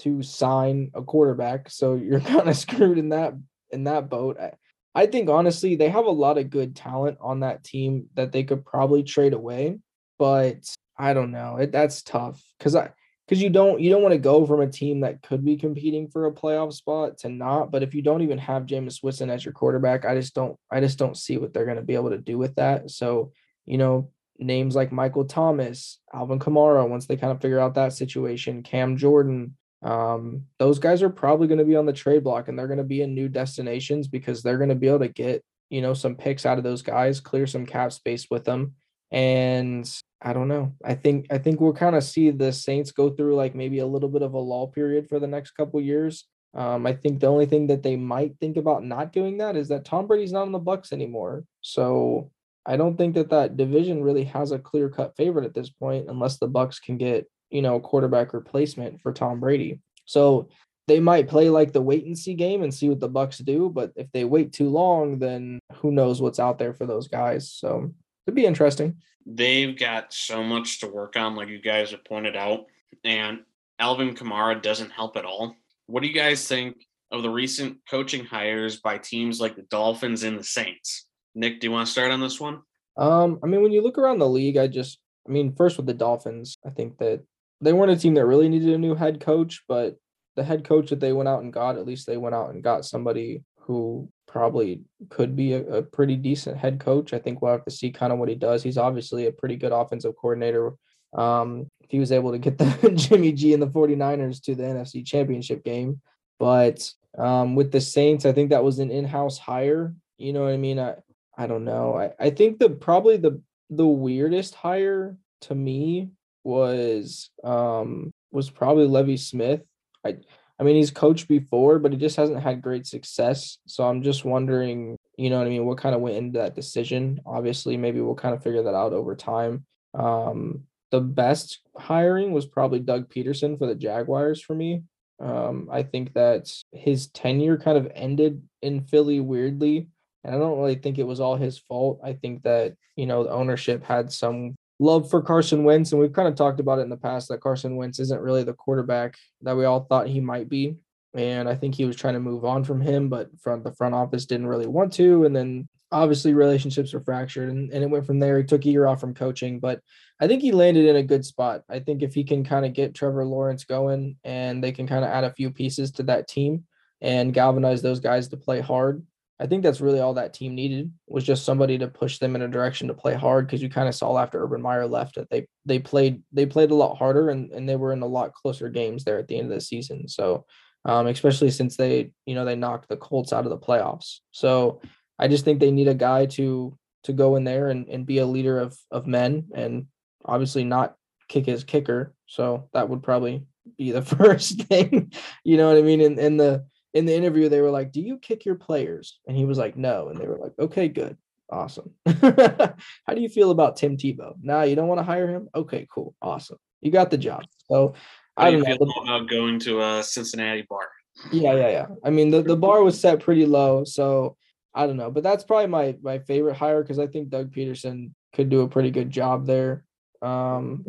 to 0.00 0.22
sign 0.22 0.90
a 0.94 1.02
quarterback. 1.02 1.70
So 1.70 1.94
you're 1.94 2.20
kind 2.34 2.48
of 2.48 2.56
screwed 2.56 2.98
in 2.98 3.10
that 3.10 3.34
in 3.70 3.84
that 3.84 4.08
boat. 4.10 4.38
I, 4.40 4.52
I 4.94 5.06
think 5.06 5.28
honestly 5.28 5.76
they 5.76 5.88
have 5.88 6.06
a 6.06 6.10
lot 6.10 6.38
of 6.38 6.50
good 6.50 6.74
talent 6.74 7.18
on 7.20 7.40
that 7.40 7.64
team 7.64 8.06
that 8.14 8.32
they 8.32 8.44
could 8.44 8.64
probably 8.64 9.02
trade 9.02 9.34
away, 9.34 9.78
but 10.18 10.64
I 10.98 11.12
don't 11.14 11.32
know. 11.32 11.56
It 11.56 11.72
that's 11.72 12.02
tough 12.02 12.42
because 12.58 12.74
I 12.74 12.90
because 13.26 13.42
you 13.42 13.50
don't 13.50 13.80
you 13.80 13.90
don't 13.90 14.02
want 14.02 14.12
to 14.12 14.18
go 14.18 14.46
from 14.46 14.60
a 14.60 14.68
team 14.68 15.00
that 15.00 15.22
could 15.22 15.44
be 15.44 15.56
competing 15.56 16.08
for 16.08 16.26
a 16.26 16.32
playoff 16.32 16.72
spot 16.72 17.18
to 17.18 17.28
not. 17.28 17.70
But 17.70 17.82
if 17.82 17.94
you 17.94 18.02
don't 18.02 18.22
even 18.22 18.38
have 18.38 18.66
Jameis 18.66 19.02
Winston 19.02 19.30
as 19.30 19.44
your 19.44 19.52
quarterback, 19.52 20.04
I 20.04 20.14
just 20.14 20.34
don't 20.34 20.56
I 20.70 20.80
just 20.80 20.98
don't 20.98 21.16
see 21.16 21.36
what 21.36 21.52
they're 21.52 21.64
going 21.64 21.76
to 21.76 21.82
be 21.82 21.94
able 21.94 22.10
to 22.10 22.18
do 22.18 22.38
with 22.38 22.54
that. 22.56 22.90
So 22.90 23.32
you 23.64 23.78
know 23.78 24.10
names 24.38 24.76
like 24.76 24.92
Michael 24.92 25.24
Thomas, 25.24 25.98
Alvin 26.12 26.38
Kamara, 26.38 26.88
once 26.88 27.06
they 27.06 27.16
kind 27.16 27.32
of 27.32 27.40
figure 27.40 27.58
out 27.58 27.74
that 27.74 27.94
situation, 27.94 28.62
Cam 28.62 28.96
Jordan, 28.96 29.56
um, 29.82 30.42
those 30.58 30.78
guys 30.78 31.02
are 31.02 31.10
probably 31.10 31.48
going 31.48 31.58
to 31.58 31.64
be 31.64 31.76
on 31.76 31.86
the 31.86 31.92
trade 31.92 32.22
block 32.22 32.48
and 32.48 32.58
they're 32.58 32.66
going 32.66 32.78
to 32.78 32.84
be 32.84 33.02
in 33.02 33.14
new 33.14 33.28
destinations 33.28 34.08
because 34.08 34.42
they're 34.42 34.58
going 34.58 34.68
to 34.68 34.74
be 34.74 34.88
able 34.88 35.00
to 35.00 35.08
get 35.08 35.42
you 35.70 35.82
know 35.82 35.94
some 35.94 36.14
picks 36.14 36.46
out 36.46 36.58
of 36.58 36.64
those 36.64 36.82
guys, 36.82 37.20
clear 37.20 37.46
some 37.46 37.66
cap 37.66 37.92
space 37.92 38.28
with 38.30 38.44
them, 38.44 38.74
and 39.10 39.90
I 40.22 40.32
don't 40.32 40.48
know. 40.48 40.74
I 40.84 40.94
think 40.94 41.26
I 41.30 41.38
think 41.38 41.60
we'll 41.60 41.72
kind 41.72 41.94
of 41.94 42.02
see 42.02 42.30
the 42.30 42.52
Saints 42.52 42.90
go 42.90 43.10
through 43.10 43.36
like 43.36 43.54
maybe 43.54 43.80
a 43.80 43.86
little 43.86 44.08
bit 44.08 44.22
of 44.22 44.34
a 44.34 44.38
lull 44.38 44.68
period 44.68 45.08
for 45.08 45.20
the 45.20 45.26
next 45.26 45.52
couple 45.52 45.80
years. 45.80 46.24
Um, 46.54 46.86
I 46.86 46.94
think 46.94 47.20
the 47.20 47.26
only 47.26 47.44
thing 47.44 47.66
that 47.66 47.82
they 47.82 47.96
might 47.96 48.38
think 48.40 48.56
about 48.56 48.82
not 48.82 49.12
doing 49.12 49.38
that 49.38 49.56
is 49.56 49.68
that 49.68 49.84
Tom 49.84 50.06
Brady's 50.06 50.32
not 50.32 50.46
on 50.46 50.52
the 50.52 50.58
Bucks 50.58 50.92
anymore. 50.92 51.44
So 51.60 52.30
I 52.64 52.78
don't 52.78 52.96
think 52.96 53.14
that 53.14 53.28
that 53.28 53.58
division 53.58 54.02
really 54.02 54.24
has 54.24 54.52
a 54.52 54.58
clear 54.58 54.88
cut 54.88 55.14
favorite 55.16 55.44
at 55.44 55.54
this 55.54 55.68
point, 55.68 56.08
unless 56.08 56.38
the 56.38 56.48
Bucks 56.48 56.78
can 56.78 56.96
get 56.96 57.28
you 57.50 57.62
know 57.62 57.78
quarterback 57.78 58.32
replacement 58.32 59.00
for 59.02 59.12
Tom 59.12 59.38
Brady. 59.38 59.80
So 60.06 60.48
they 60.88 61.00
might 61.00 61.28
play 61.28 61.50
like 61.50 61.72
the 61.72 61.82
wait 61.82 62.06
and 62.06 62.16
see 62.16 62.34
game 62.34 62.62
and 62.62 62.72
see 62.72 62.88
what 62.88 63.00
the 63.00 63.08
Bucks 63.08 63.38
do. 63.38 63.68
But 63.68 63.92
if 63.96 64.10
they 64.12 64.24
wait 64.24 64.52
too 64.52 64.70
long, 64.70 65.18
then 65.18 65.58
who 65.74 65.90
knows 65.90 66.22
what's 66.22 66.40
out 66.40 66.58
there 66.58 66.72
for 66.72 66.86
those 66.86 67.08
guys. 67.08 67.52
So 67.52 67.92
it'd 68.26 68.34
be 68.34 68.44
interesting. 68.44 68.96
They've 69.24 69.76
got 69.78 70.12
so 70.12 70.42
much 70.42 70.80
to 70.80 70.88
work 70.88 71.16
on, 71.16 71.34
like 71.34 71.48
you 71.48 71.60
guys 71.60 71.90
have 71.90 72.04
pointed 72.04 72.36
out, 72.36 72.66
and 73.04 73.40
Alvin 73.78 74.14
Kamara 74.14 74.60
doesn't 74.60 74.90
help 74.90 75.16
at 75.16 75.24
all. 75.24 75.54
What 75.86 76.02
do 76.02 76.08
you 76.08 76.14
guys 76.14 76.46
think 76.46 76.76
of 77.10 77.22
the 77.22 77.30
recent 77.30 77.78
coaching 77.88 78.24
hires 78.24 78.76
by 78.76 78.98
teams 78.98 79.40
like 79.40 79.56
the 79.56 79.62
Dolphins 79.62 80.22
and 80.22 80.38
the 80.38 80.44
Saints? 80.44 81.06
Nick, 81.34 81.60
do 81.60 81.66
you 81.66 81.70
want 81.72 81.86
to 81.86 81.92
start 81.92 82.10
on 82.10 82.20
this 82.20 82.40
one? 82.40 82.62
Um, 82.96 83.38
I 83.42 83.46
mean, 83.46 83.62
when 83.62 83.72
you 83.72 83.82
look 83.82 83.98
around 83.98 84.18
the 84.18 84.28
league, 84.28 84.56
I 84.56 84.66
just, 84.66 84.98
I 85.28 85.32
mean, 85.32 85.54
first 85.54 85.76
with 85.76 85.86
the 85.86 85.94
Dolphins, 85.94 86.56
I 86.66 86.70
think 86.70 86.98
that 86.98 87.22
they 87.60 87.72
weren't 87.72 87.92
a 87.92 87.96
team 87.96 88.14
that 88.14 88.26
really 88.26 88.48
needed 88.48 88.74
a 88.74 88.78
new 88.78 88.94
head 88.94 89.20
coach, 89.20 89.62
but 89.68 89.96
the 90.36 90.44
head 90.44 90.64
coach 90.64 90.90
that 90.90 91.00
they 91.00 91.12
went 91.12 91.28
out 91.28 91.42
and 91.42 91.52
got, 91.52 91.76
at 91.76 91.86
least 91.86 92.06
they 92.06 92.16
went 92.16 92.34
out 92.34 92.50
and 92.50 92.62
got 92.62 92.84
somebody 92.84 93.42
who 93.66 94.08
probably 94.28 94.82
could 95.08 95.34
be 95.34 95.54
a, 95.54 95.64
a 95.66 95.82
pretty 95.82 96.16
decent 96.16 96.56
head 96.56 96.78
coach. 96.78 97.12
I 97.12 97.18
think 97.18 97.42
we'll 97.42 97.52
have 97.52 97.64
to 97.64 97.70
see 97.70 97.90
kind 97.90 98.12
of 98.12 98.18
what 98.18 98.28
he 98.28 98.34
does. 98.34 98.62
He's 98.62 98.78
obviously 98.78 99.26
a 99.26 99.32
pretty 99.32 99.56
good 99.56 99.72
offensive 99.72 100.14
coordinator. 100.16 100.74
Um, 101.12 101.68
if 101.80 101.90
he 101.90 101.98
was 101.98 102.12
able 102.12 102.32
to 102.32 102.38
get 102.38 102.58
the 102.58 102.92
Jimmy 102.94 103.32
G 103.32 103.52
and 103.54 103.62
the 103.62 103.68
49ers 103.68 104.42
to 104.44 104.54
the 104.54 104.62
NFC 104.62 105.04
championship 105.04 105.64
game. 105.64 106.00
But 106.38 106.90
um, 107.18 107.54
with 107.54 107.72
the 107.72 107.80
Saints, 107.80 108.26
I 108.26 108.32
think 108.32 108.50
that 108.50 108.64
was 108.64 108.78
an 108.78 108.90
in-house 108.90 109.38
hire. 109.38 109.94
You 110.18 110.32
know 110.32 110.42
what 110.42 110.52
I 110.52 110.58
mean? 110.58 110.78
I, 110.78 110.96
I 111.36 111.46
don't 111.46 111.64
know. 111.64 111.96
I, 111.96 112.12
I 112.18 112.30
think 112.30 112.58
the 112.58 112.70
probably 112.70 113.16
the 113.16 113.40
the 113.68 113.86
weirdest 113.86 114.54
hire 114.54 115.16
to 115.42 115.54
me 115.54 116.10
was 116.44 117.30
um 117.42 118.12
was 118.30 118.48
probably 118.48 118.86
Lovie 118.86 119.16
Smith. 119.16 119.62
I 120.04 120.18
I 120.58 120.64
mean 120.64 120.76
he's 120.76 120.90
coached 120.90 121.28
before, 121.28 121.78
but 121.78 121.92
he 121.92 121.98
just 121.98 122.16
hasn't 122.16 122.42
had 122.42 122.62
great 122.62 122.86
success. 122.86 123.58
So 123.66 123.84
I'm 123.84 124.02
just 124.02 124.24
wondering, 124.24 124.96
you 125.16 125.30
know 125.30 125.38
what 125.38 125.46
I 125.46 125.50
mean, 125.50 125.66
what 125.66 125.78
kind 125.78 125.94
of 125.94 126.00
went 126.00 126.16
into 126.16 126.38
that 126.38 126.54
decision. 126.54 127.20
Obviously, 127.26 127.76
maybe 127.76 128.00
we'll 128.00 128.14
kind 128.14 128.34
of 128.34 128.42
figure 128.42 128.62
that 128.62 128.74
out 128.74 128.92
over 128.92 129.14
time. 129.14 129.64
Um 129.94 130.64
the 130.90 131.00
best 131.00 131.60
hiring 131.76 132.32
was 132.32 132.46
probably 132.46 132.78
Doug 132.78 133.08
Pederson 133.10 133.58
for 133.58 133.66
the 133.66 133.74
Jaguars 133.74 134.40
for 134.40 134.54
me. 134.54 134.82
Um, 135.18 135.68
I 135.70 135.82
think 135.82 136.14
that 136.14 136.52
his 136.72 137.08
tenure 137.08 137.56
kind 137.56 137.78
of 137.78 137.90
ended 137.94 138.42
in 138.62 138.82
Philly 138.82 139.20
weirdly. 139.20 139.88
And 140.24 140.34
I 140.34 140.38
don't 140.38 140.58
really 140.58 140.76
think 140.76 140.98
it 140.98 141.06
was 141.06 141.20
all 141.20 141.36
his 141.36 141.58
fault. 141.58 142.00
I 142.04 142.12
think 142.12 142.42
that, 142.42 142.74
you 142.96 143.06
know, 143.06 143.24
the 143.24 143.30
ownership 143.30 143.84
had 143.84 144.12
some 144.12 144.54
love 144.78 145.10
for 145.10 145.22
Carson 145.22 145.64
Wentz. 145.64 145.92
And 145.92 146.00
we've 146.00 146.12
kind 146.12 146.28
of 146.28 146.34
talked 146.34 146.60
about 146.60 146.78
it 146.78 146.82
in 146.82 146.90
the 146.90 146.96
past 146.96 147.28
that 147.28 147.40
Carson 147.40 147.76
Wentz 147.76 147.98
isn't 148.00 148.20
really 148.20 148.44
the 148.44 148.52
quarterback 148.52 149.16
that 149.42 149.56
we 149.56 149.64
all 149.64 149.84
thought 149.84 150.08
he 150.08 150.20
might 150.20 150.48
be. 150.48 150.76
And 151.14 151.48
I 151.48 151.54
think 151.54 151.74
he 151.74 151.86
was 151.86 151.96
trying 151.96 152.14
to 152.14 152.20
move 152.20 152.44
on 152.44 152.62
from 152.64 152.80
him, 152.80 153.08
but 153.08 153.28
from 153.40 153.62
the 153.62 153.72
front 153.72 153.94
office 153.94 154.26
didn't 154.26 154.48
really 154.48 154.66
want 154.66 154.92
to. 154.94 155.24
And 155.24 155.34
then 155.34 155.68
obviously 155.92 156.34
relationships 156.34 156.92
were 156.92 157.00
fractured 157.00 157.48
and, 157.48 157.70
and 157.72 157.82
it 157.82 157.88
went 157.88 158.06
from 158.06 158.18
there. 158.18 158.38
He 158.38 158.44
took 158.44 158.64
a 158.64 158.68
year 158.68 158.86
off 158.86 159.00
from 159.00 159.14
coaching, 159.14 159.60
but 159.60 159.80
I 160.20 160.26
think 160.26 160.42
he 160.42 160.52
landed 160.52 160.86
in 160.86 160.96
a 160.96 161.02
good 161.02 161.24
spot. 161.24 161.62
I 161.70 161.78
think 161.78 162.02
if 162.02 162.14
he 162.14 162.24
can 162.24 162.44
kind 162.44 162.66
of 162.66 162.72
get 162.72 162.94
Trevor 162.94 163.24
Lawrence 163.24 163.64
going 163.64 164.16
and 164.24 164.62
they 164.62 164.72
can 164.72 164.86
kind 164.86 165.04
of 165.04 165.10
add 165.10 165.24
a 165.24 165.32
few 165.32 165.50
pieces 165.50 165.92
to 165.92 166.02
that 166.04 166.28
team 166.28 166.64
and 167.00 167.34
galvanize 167.34 167.82
those 167.82 168.00
guys 168.00 168.28
to 168.28 168.36
play 168.36 168.60
hard, 168.60 169.04
I 169.38 169.46
think 169.46 169.62
that's 169.62 169.80
really 169.80 170.00
all 170.00 170.14
that 170.14 170.32
team 170.32 170.54
needed 170.54 170.92
was 171.06 171.24
just 171.24 171.44
somebody 171.44 171.76
to 171.78 171.88
push 171.88 172.18
them 172.18 172.36
in 172.36 172.42
a 172.42 172.48
direction 172.48 172.88
to 172.88 172.94
play 172.94 173.14
hard 173.14 173.46
because 173.46 173.62
you 173.62 173.68
kind 173.68 173.88
of 173.88 173.94
saw 173.94 174.18
after 174.18 174.42
Urban 174.42 174.62
Meyer 174.62 174.86
left 174.86 175.16
that 175.16 175.28
they 175.28 175.46
they 175.66 175.78
played 175.78 176.22
they 176.32 176.46
played 176.46 176.70
a 176.70 176.74
lot 176.74 176.96
harder 176.96 177.28
and, 177.28 177.50
and 177.52 177.68
they 177.68 177.76
were 177.76 177.92
in 177.92 178.00
a 178.00 178.06
lot 178.06 178.32
closer 178.32 178.70
games 178.70 179.04
there 179.04 179.18
at 179.18 179.28
the 179.28 179.38
end 179.38 179.50
of 179.50 179.54
the 179.54 179.60
season. 179.60 180.08
So 180.08 180.46
um, 180.86 181.06
especially 181.08 181.50
since 181.50 181.76
they 181.76 182.12
you 182.24 182.34
know 182.34 182.44
they 182.44 182.56
knocked 182.56 182.88
the 182.88 182.96
Colts 182.96 183.32
out 183.32 183.44
of 183.44 183.50
the 183.50 183.58
playoffs. 183.58 184.20
So 184.30 184.80
I 185.18 185.28
just 185.28 185.44
think 185.44 185.60
they 185.60 185.70
need 185.70 185.88
a 185.88 185.94
guy 185.94 186.26
to 186.26 186.76
to 187.04 187.12
go 187.12 187.36
in 187.36 187.44
there 187.44 187.68
and, 187.68 187.88
and 187.88 188.06
be 188.06 188.18
a 188.18 188.26
leader 188.26 188.58
of 188.58 188.78
of 188.90 189.06
men 189.06 189.48
and 189.54 189.86
obviously 190.24 190.64
not 190.64 190.96
kick 191.28 191.44
his 191.44 191.62
kicker. 191.62 192.14
So 192.26 192.68
that 192.72 192.88
would 192.88 193.02
probably 193.02 193.46
be 193.76 193.90
the 193.92 194.02
first 194.16 194.62
thing. 194.62 195.12
you 195.44 195.58
know 195.58 195.68
what 195.68 195.76
I 195.76 195.82
mean? 195.82 196.00
In 196.00 196.18
in 196.18 196.36
the 196.38 196.64
in 196.94 197.06
the 197.06 197.14
interview, 197.14 197.48
they 197.48 197.60
were 197.60 197.70
like, 197.70 197.92
Do 197.92 198.00
you 198.00 198.18
kick 198.18 198.44
your 198.44 198.54
players? 198.54 199.18
And 199.26 199.36
he 199.36 199.44
was 199.44 199.58
like, 199.58 199.76
No. 199.76 200.08
And 200.08 200.20
they 200.20 200.26
were 200.26 200.38
like, 200.38 200.52
Okay, 200.58 200.88
good. 200.88 201.16
Awesome. 201.50 201.92
How 202.06 203.14
do 203.14 203.20
you 203.20 203.28
feel 203.28 203.50
about 203.50 203.76
Tim 203.76 203.96
Tebow? 203.96 204.34
Nah, 204.42 204.62
you 204.62 204.74
don't 204.74 204.88
want 204.88 204.98
to 204.98 205.04
hire 205.04 205.28
him? 205.28 205.48
Okay, 205.54 205.86
cool. 205.92 206.14
Awesome. 206.20 206.58
You 206.80 206.90
got 206.90 207.10
the 207.10 207.18
job. 207.18 207.44
So 207.70 207.94
How 208.36 208.46
I 208.46 208.50
do 208.50 208.58
you 208.58 208.64
don't 208.64 208.78
feel 208.78 208.86
know. 208.86 209.14
about 209.14 209.28
going 209.30 209.60
to 209.60 209.80
a 209.80 210.02
Cincinnati 210.02 210.66
bar? 210.68 210.88
Yeah, 211.32 211.54
yeah, 211.54 211.68
yeah. 211.68 211.86
I 212.04 212.10
mean, 212.10 212.30
the, 212.30 212.42
the 212.42 212.56
bar 212.56 212.82
was 212.82 213.00
set 213.00 213.20
pretty 213.20 213.46
low, 213.46 213.84
so 213.84 214.36
I 214.74 214.86
don't 214.86 214.98
know. 214.98 215.10
But 215.10 215.22
that's 215.22 215.44
probably 215.44 215.68
my 215.68 215.96
my 216.02 216.18
favorite 216.18 216.56
hire 216.56 216.82
because 216.82 216.98
I 216.98 217.06
think 217.06 217.30
Doug 217.30 217.52
Pederson 217.52 218.10
could 218.34 218.50
do 218.50 218.60
a 218.60 218.68
pretty 218.68 218.90
good 218.90 219.10
job 219.10 219.46
there. 219.46 219.84
Um, 220.20 220.84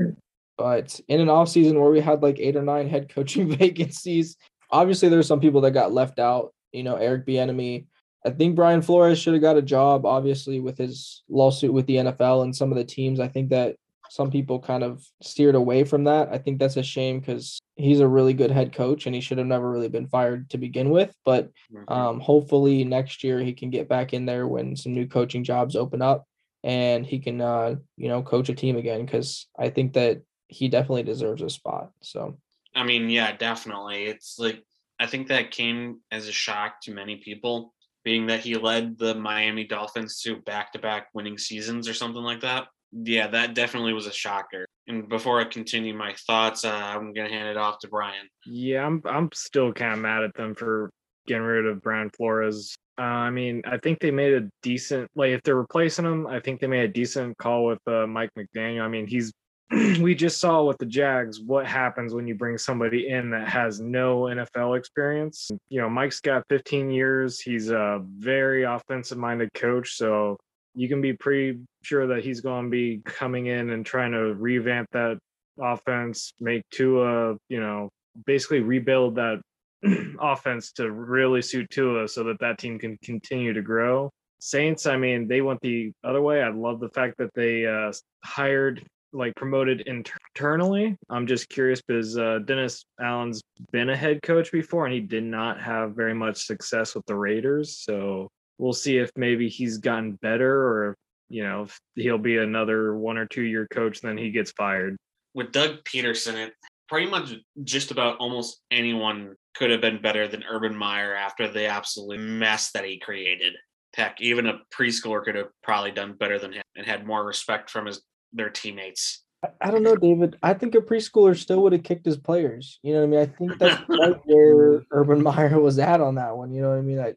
but 0.57 0.99
in 1.07 1.21
an 1.21 1.29
off 1.29 1.49
season 1.49 1.79
where 1.79 1.91
we 1.91 2.01
had 2.01 2.21
like 2.21 2.39
eight 2.39 2.55
or 2.57 2.61
nine 2.63 2.89
head 2.89 3.09
coaching 3.09 3.49
vacancies, 3.57 4.35
obviously 4.69 5.09
there's 5.09 5.27
some 5.27 5.39
people 5.39 5.61
that 5.61 5.71
got 5.71 5.93
left 5.93 6.19
out. 6.19 6.53
You 6.71 6.83
know, 6.83 6.95
Eric 6.95 7.25
Bieniemy. 7.25 7.85
I 8.25 8.29
think 8.31 8.55
Brian 8.55 8.81
Flores 8.81 9.19
should 9.19 9.33
have 9.33 9.41
got 9.41 9.57
a 9.57 9.61
job, 9.61 10.05
obviously, 10.05 10.59
with 10.59 10.77
his 10.77 11.23
lawsuit 11.29 11.71
with 11.71 11.85
the 11.85 11.97
NFL 11.97 12.43
and 12.43 12.55
some 12.55 12.71
of 12.71 12.77
the 12.77 12.83
teams. 12.83 13.19
I 13.19 13.27
think 13.27 13.49
that 13.49 13.75
some 14.09 14.31
people 14.31 14.59
kind 14.59 14.83
of 14.83 15.05
steered 15.21 15.55
away 15.55 15.83
from 15.83 16.05
that. 16.05 16.29
I 16.31 16.37
think 16.37 16.59
that's 16.59 16.77
a 16.77 16.83
shame 16.83 17.19
because 17.19 17.59
he's 17.75 17.99
a 17.99 18.07
really 18.07 18.33
good 18.33 18.51
head 18.51 18.73
coach 18.73 19.05
and 19.05 19.15
he 19.15 19.21
should 19.21 19.37
have 19.37 19.47
never 19.47 19.69
really 19.69 19.89
been 19.89 20.07
fired 20.07 20.49
to 20.51 20.57
begin 20.57 20.89
with. 20.89 21.13
But 21.25 21.51
um, 21.87 22.19
hopefully 22.19 22.83
next 22.83 23.23
year 23.23 23.39
he 23.39 23.53
can 23.53 23.69
get 23.69 23.89
back 23.89 24.13
in 24.13 24.25
there 24.25 24.47
when 24.47 24.75
some 24.75 24.93
new 24.93 25.07
coaching 25.07 25.43
jobs 25.43 25.75
open 25.75 26.01
up 26.01 26.25
and 26.63 27.05
he 27.05 27.19
can, 27.19 27.41
uh, 27.41 27.75
you 27.95 28.07
know, 28.07 28.21
coach 28.21 28.49
a 28.49 28.53
team 28.53 28.77
again 28.77 29.05
because 29.05 29.47
I 29.57 29.69
think 29.69 29.93
that 29.93 30.21
he 30.47 30.69
definitely 30.69 31.03
deserves 31.03 31.41
a 31.41 31.49
spot. 31.49 31.91
So 32.01 32.37
I 32.77 32.83
mean, 32.83 33.09
yeah, 33.09 33.35
definitely. 33.35 34.05
It's 34.05 34.37
like 34.37 34.63
I 34.99 35.07
think 35.07 35.27
that 35.27 35.51
came 35.51 35.99
as 36.11 36.27
a 36.27 36.31
shock 36.31 36.81
to 36.83 36.93
many 36.93 37.17
people, 37.17 37.73
being 38.03 38.27
that 38.27 38.41
he 38.41 38.55
led 38.55 38.97
the 38.97 39.15
Miami 39.15 39.65
Dolphins 39.65 40.21
to 40.21 40.37
back-to-back 40.37 41.07
winning 41.13 41.37
seasons 41.37 41.87
or 41.89 41.93
something 41.93 42.23
like 42.23 42.41
that. 42.41 42.67
Yeah, 42.91 43.27
that 43.27 43.53
definitely 43.53 43.93
was 43.93 44.07
a 44.07 44.13
shocker. 44.13 44.65
And 44.87 45.09
before 45.09 45.41
I 45.41 45.45
continue 45.45 45.93
my 45.93 46.15
thoughts, 46.25 46.63
uh, 46.63 46.71
I'm 46.71 47.13
gonna 47.13 47.29
hand 47.29 47.49
it 47.49 47.57
off 47.57 47.79
to 47.79 47.87
Brian. 47.87 48.27
Yeah, 48.45 48.85
I'm 48.85 49.01
I'm 49.05 49.29
still 49.33 49.73
kind 49.73 49.93
of 49.93 49.99
mad 49.99 50.23
at 50.23 50.35
them 50.35 50.55
for 50.55 50.89
getting 51.27 51.43
rid 51.43 51.65
of 51.65 51.81
Brian 51.81 52.09
Flores. 52.11 52.75
Uh, 52.99 53.01
I 53.01 53.29
mean, 53.29 53.61
I 53.65 53.77
think 53.77 53.99
they 53.99 54.11
made 54.11 54.33
a 54.33 54.47
decent 54.63 55.09
like 55.15 55.31
if 55.31 55.43
they're 55.43 55.55
replacing 55.55 56.05
him, 56.05 56.27
I 56.27 56.39
think 56.39 56.61
they 56.61 56.67
made 56.67 56.85
a 56.85 56.93
decent 56.93 57.37
call 57.37 57.65
with 57.65 57.79
uh, 57.87 58.07
Mike 58.07 58.31
McDaniel. 58.37 58.81
I 58.81 58.87
mean, 58.87 59.05
he's 59.05 59.33
we 60.01 60.15
just 60.15 60.39
saw 60.39 60.63
with 60.63 60.77
the 60.77 60.85
Jags 60.85 61.41
what 61.41 61.65
happens 61.65 62.13
when 62.13 62.27
you 62.27 62.35
bring 62.35 62.57
somebody 62.57 63.09
in 63.09 63.29
that 63.31 63.47
has 63.49 63.79
no 63.81 64.21
NFL 64.21 64.77
experience. 64.77 65.49
You 65.69 65.81
know, 65.81 65.89
Mike's 65.89 66.21
got 66.21 66.45
15 66.49 66.89
years. 66.89 67.39
He's 67.39 67.69
a 67.69 68.01
very 68.17 68.63
offensive 68.63 69.17
minded 69.17 69.53
coach, 69.53 69.95
so 69.95 70.37
you 70.73 70.87
can 70.87 71.01
be 71.01 71.13
pretty 71.13 71.59
sure 71.81 72.07
that 72.07 72.23
he's 72.23 72.39
going 72.39 72.65
to 72.65 72.69
be 72.69 73.01
coming 73.03 73.47
in 73.47 73.71
and 73.71 73.85
trying 73.85 74.11
to 74.11 74.35
revamp 74.35 74.87
that 74.91 75.17
offense, 75.59 76.31
make 76.39 76.61
Tua, 76.71 77.35
you 77.49 77.59
know, 77.59 77.89
basically 78.25 78.61
rebuild 78.61 79.15
that 79.15 79.41
offense 80.19 80.71
to 80.73 80.91
really 80.91 81.41
suit 81.41 81.69
Tua 81.69 82.07
so 82.07 82.23
that 82.25 82.39
that 82.39 82.57
team 82.57 82.79
can 82.79 82.97
continue 83.03 83.53
to 83.53 83.61
grow. 83.61 84.11
Saints, 84.39 84.85
I 84.85 84.97
mean, 84.97 85.27
they 85.27 85.41
went 85.41 85.61
the 85.61 85.91
other 86.03 86.21
way. 86.21 86.43
I 86.43 86.49
love 86.49 86.79
the 86.79 86.89
fact 86.89 87.17
that 87.17 87.33
they 87.33 87.65
uh, 87.65 87.91
hired, 88.23 88.85
like, 89.13 89.35
promoted 89.35 89.81
internally. 89.81 90.97
I'm 91.09 91.27
just 91.27 91.49
curious 91.49 91.81
because 91.81 92.17
uh, 92.17 92.39
Dennis 92.45 92.85
Allen's 92.99 93.41
been 93.71 93.89
a 93.89 93.95
head 93.95 94.21
coach 94.21 94.51
before 94.51 94.85
and 94.85 94.93
he 94.93 95.01
did 95.01 95.23
not 95.23 95.61
have 95.61 95.95
very 95.95 96.13
much 96.13 96.45
success 96.45 96.95
with 96.95 97.05
the 97.05 97.15
Raiders. 97.15 97.77
So 97.77 98.29
we'll 98.57 98.73
see 98.73 98.97
if 98.97 99.11
maybe 99.15 99.49
he's 99.49 99.77
gotten 99.77 100.13
better 100.13 100.51
or, 100.51 100.95
you 101.29 101.43
know, 101.43 101.67
he'll 101.95 102.17
be 102.17 102.37
another 102.37 102.95
one 102.95 103.17
or 103.17 103.25
two 103.25 103.43
year 103.43 103.67
coach, 103.71 104.01
then 104.01 104.17
he 104.17 104.31
gets 104.31 104.51
fired. 104.51 104.97
With 105.33 105.51
Doug 105.51 105.83
Pederson, 105.83 106.35
it 106.35 106.53
pretty 106.87 107.09
much 107.09 107.33
just 107.63 107.91
about 107.91 108.17
almost 108.17 108.61
anyone 108.71 109.35
could 109.55 109.71
have 109.71 109.81
been 109.81 110.01
better 110.01 110.27
than 110.27 110.43
Urban 110.49 110.75
Meyer 110.75 111.13
after 111.13 111.47
the 111.47 111.65
absolute 111.65 112.19
mess 112.19 112.71
that 112.71 112.85
he 112.85 112.99
created. 112.99 113.53
Heck, 113.95 114.21
even 114.21 114.45
a 114.45 114.59
preschooler 114.71 115.23
could 115.23 115.35
have 115.35 115.47
probably 115.63 115.91
done 115.91 116.13
better 116.13 116.37
than 116.37 116.53
him 116.53 116.63
and 116.75 116.85
had 116.85 117.07
more 117.07 117.25
respect 117.25 117.69
from 117.69 117.87
his 117.87 118.01
their 118.37 118.49
teammates. 118.49 119.23
I- 119.43 119.49
I 119.61 119.71
don't 119.71 119.83
know, 119.83 119.95
David. 119.95 120.37
I 120.41 120.53
think 120.53 120.73
a 120.75 120.79
preschooler 120.79 121.37
still 121.37 121.61
would 121.63 121.73
have 121.73 121.83
kicked 121.83 122.05
his 122.05 122.17
players. 122.17 122.79
You 122.81 122.93
know 122.93 122.99
what 123.01 123.05
I 123.05 123.09
mean? 123.09 123.19
I 123.19 123.25
think 123.25 123.59
that's 123.59 123.81
right 123.89 124.19
where 124.25 124.83
Urban 124.91 125.21
Meyer 125.21 125.59
was 125.59 125.77
at 125.79 126.01
on 126.01 126.15
that 126.15 126.35
one. 126.35 126.51
You 126.51 126.61
know 126.61 126.69
what 126.69 126.79
I 126.79 126.81
mean? 126.81 126.99
I, 126.99 127.13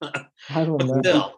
I 0.60 0.64
don't 0.64 0.84
know. 0.84 0.94
but 0.94 1.04
still, 1.04 1.34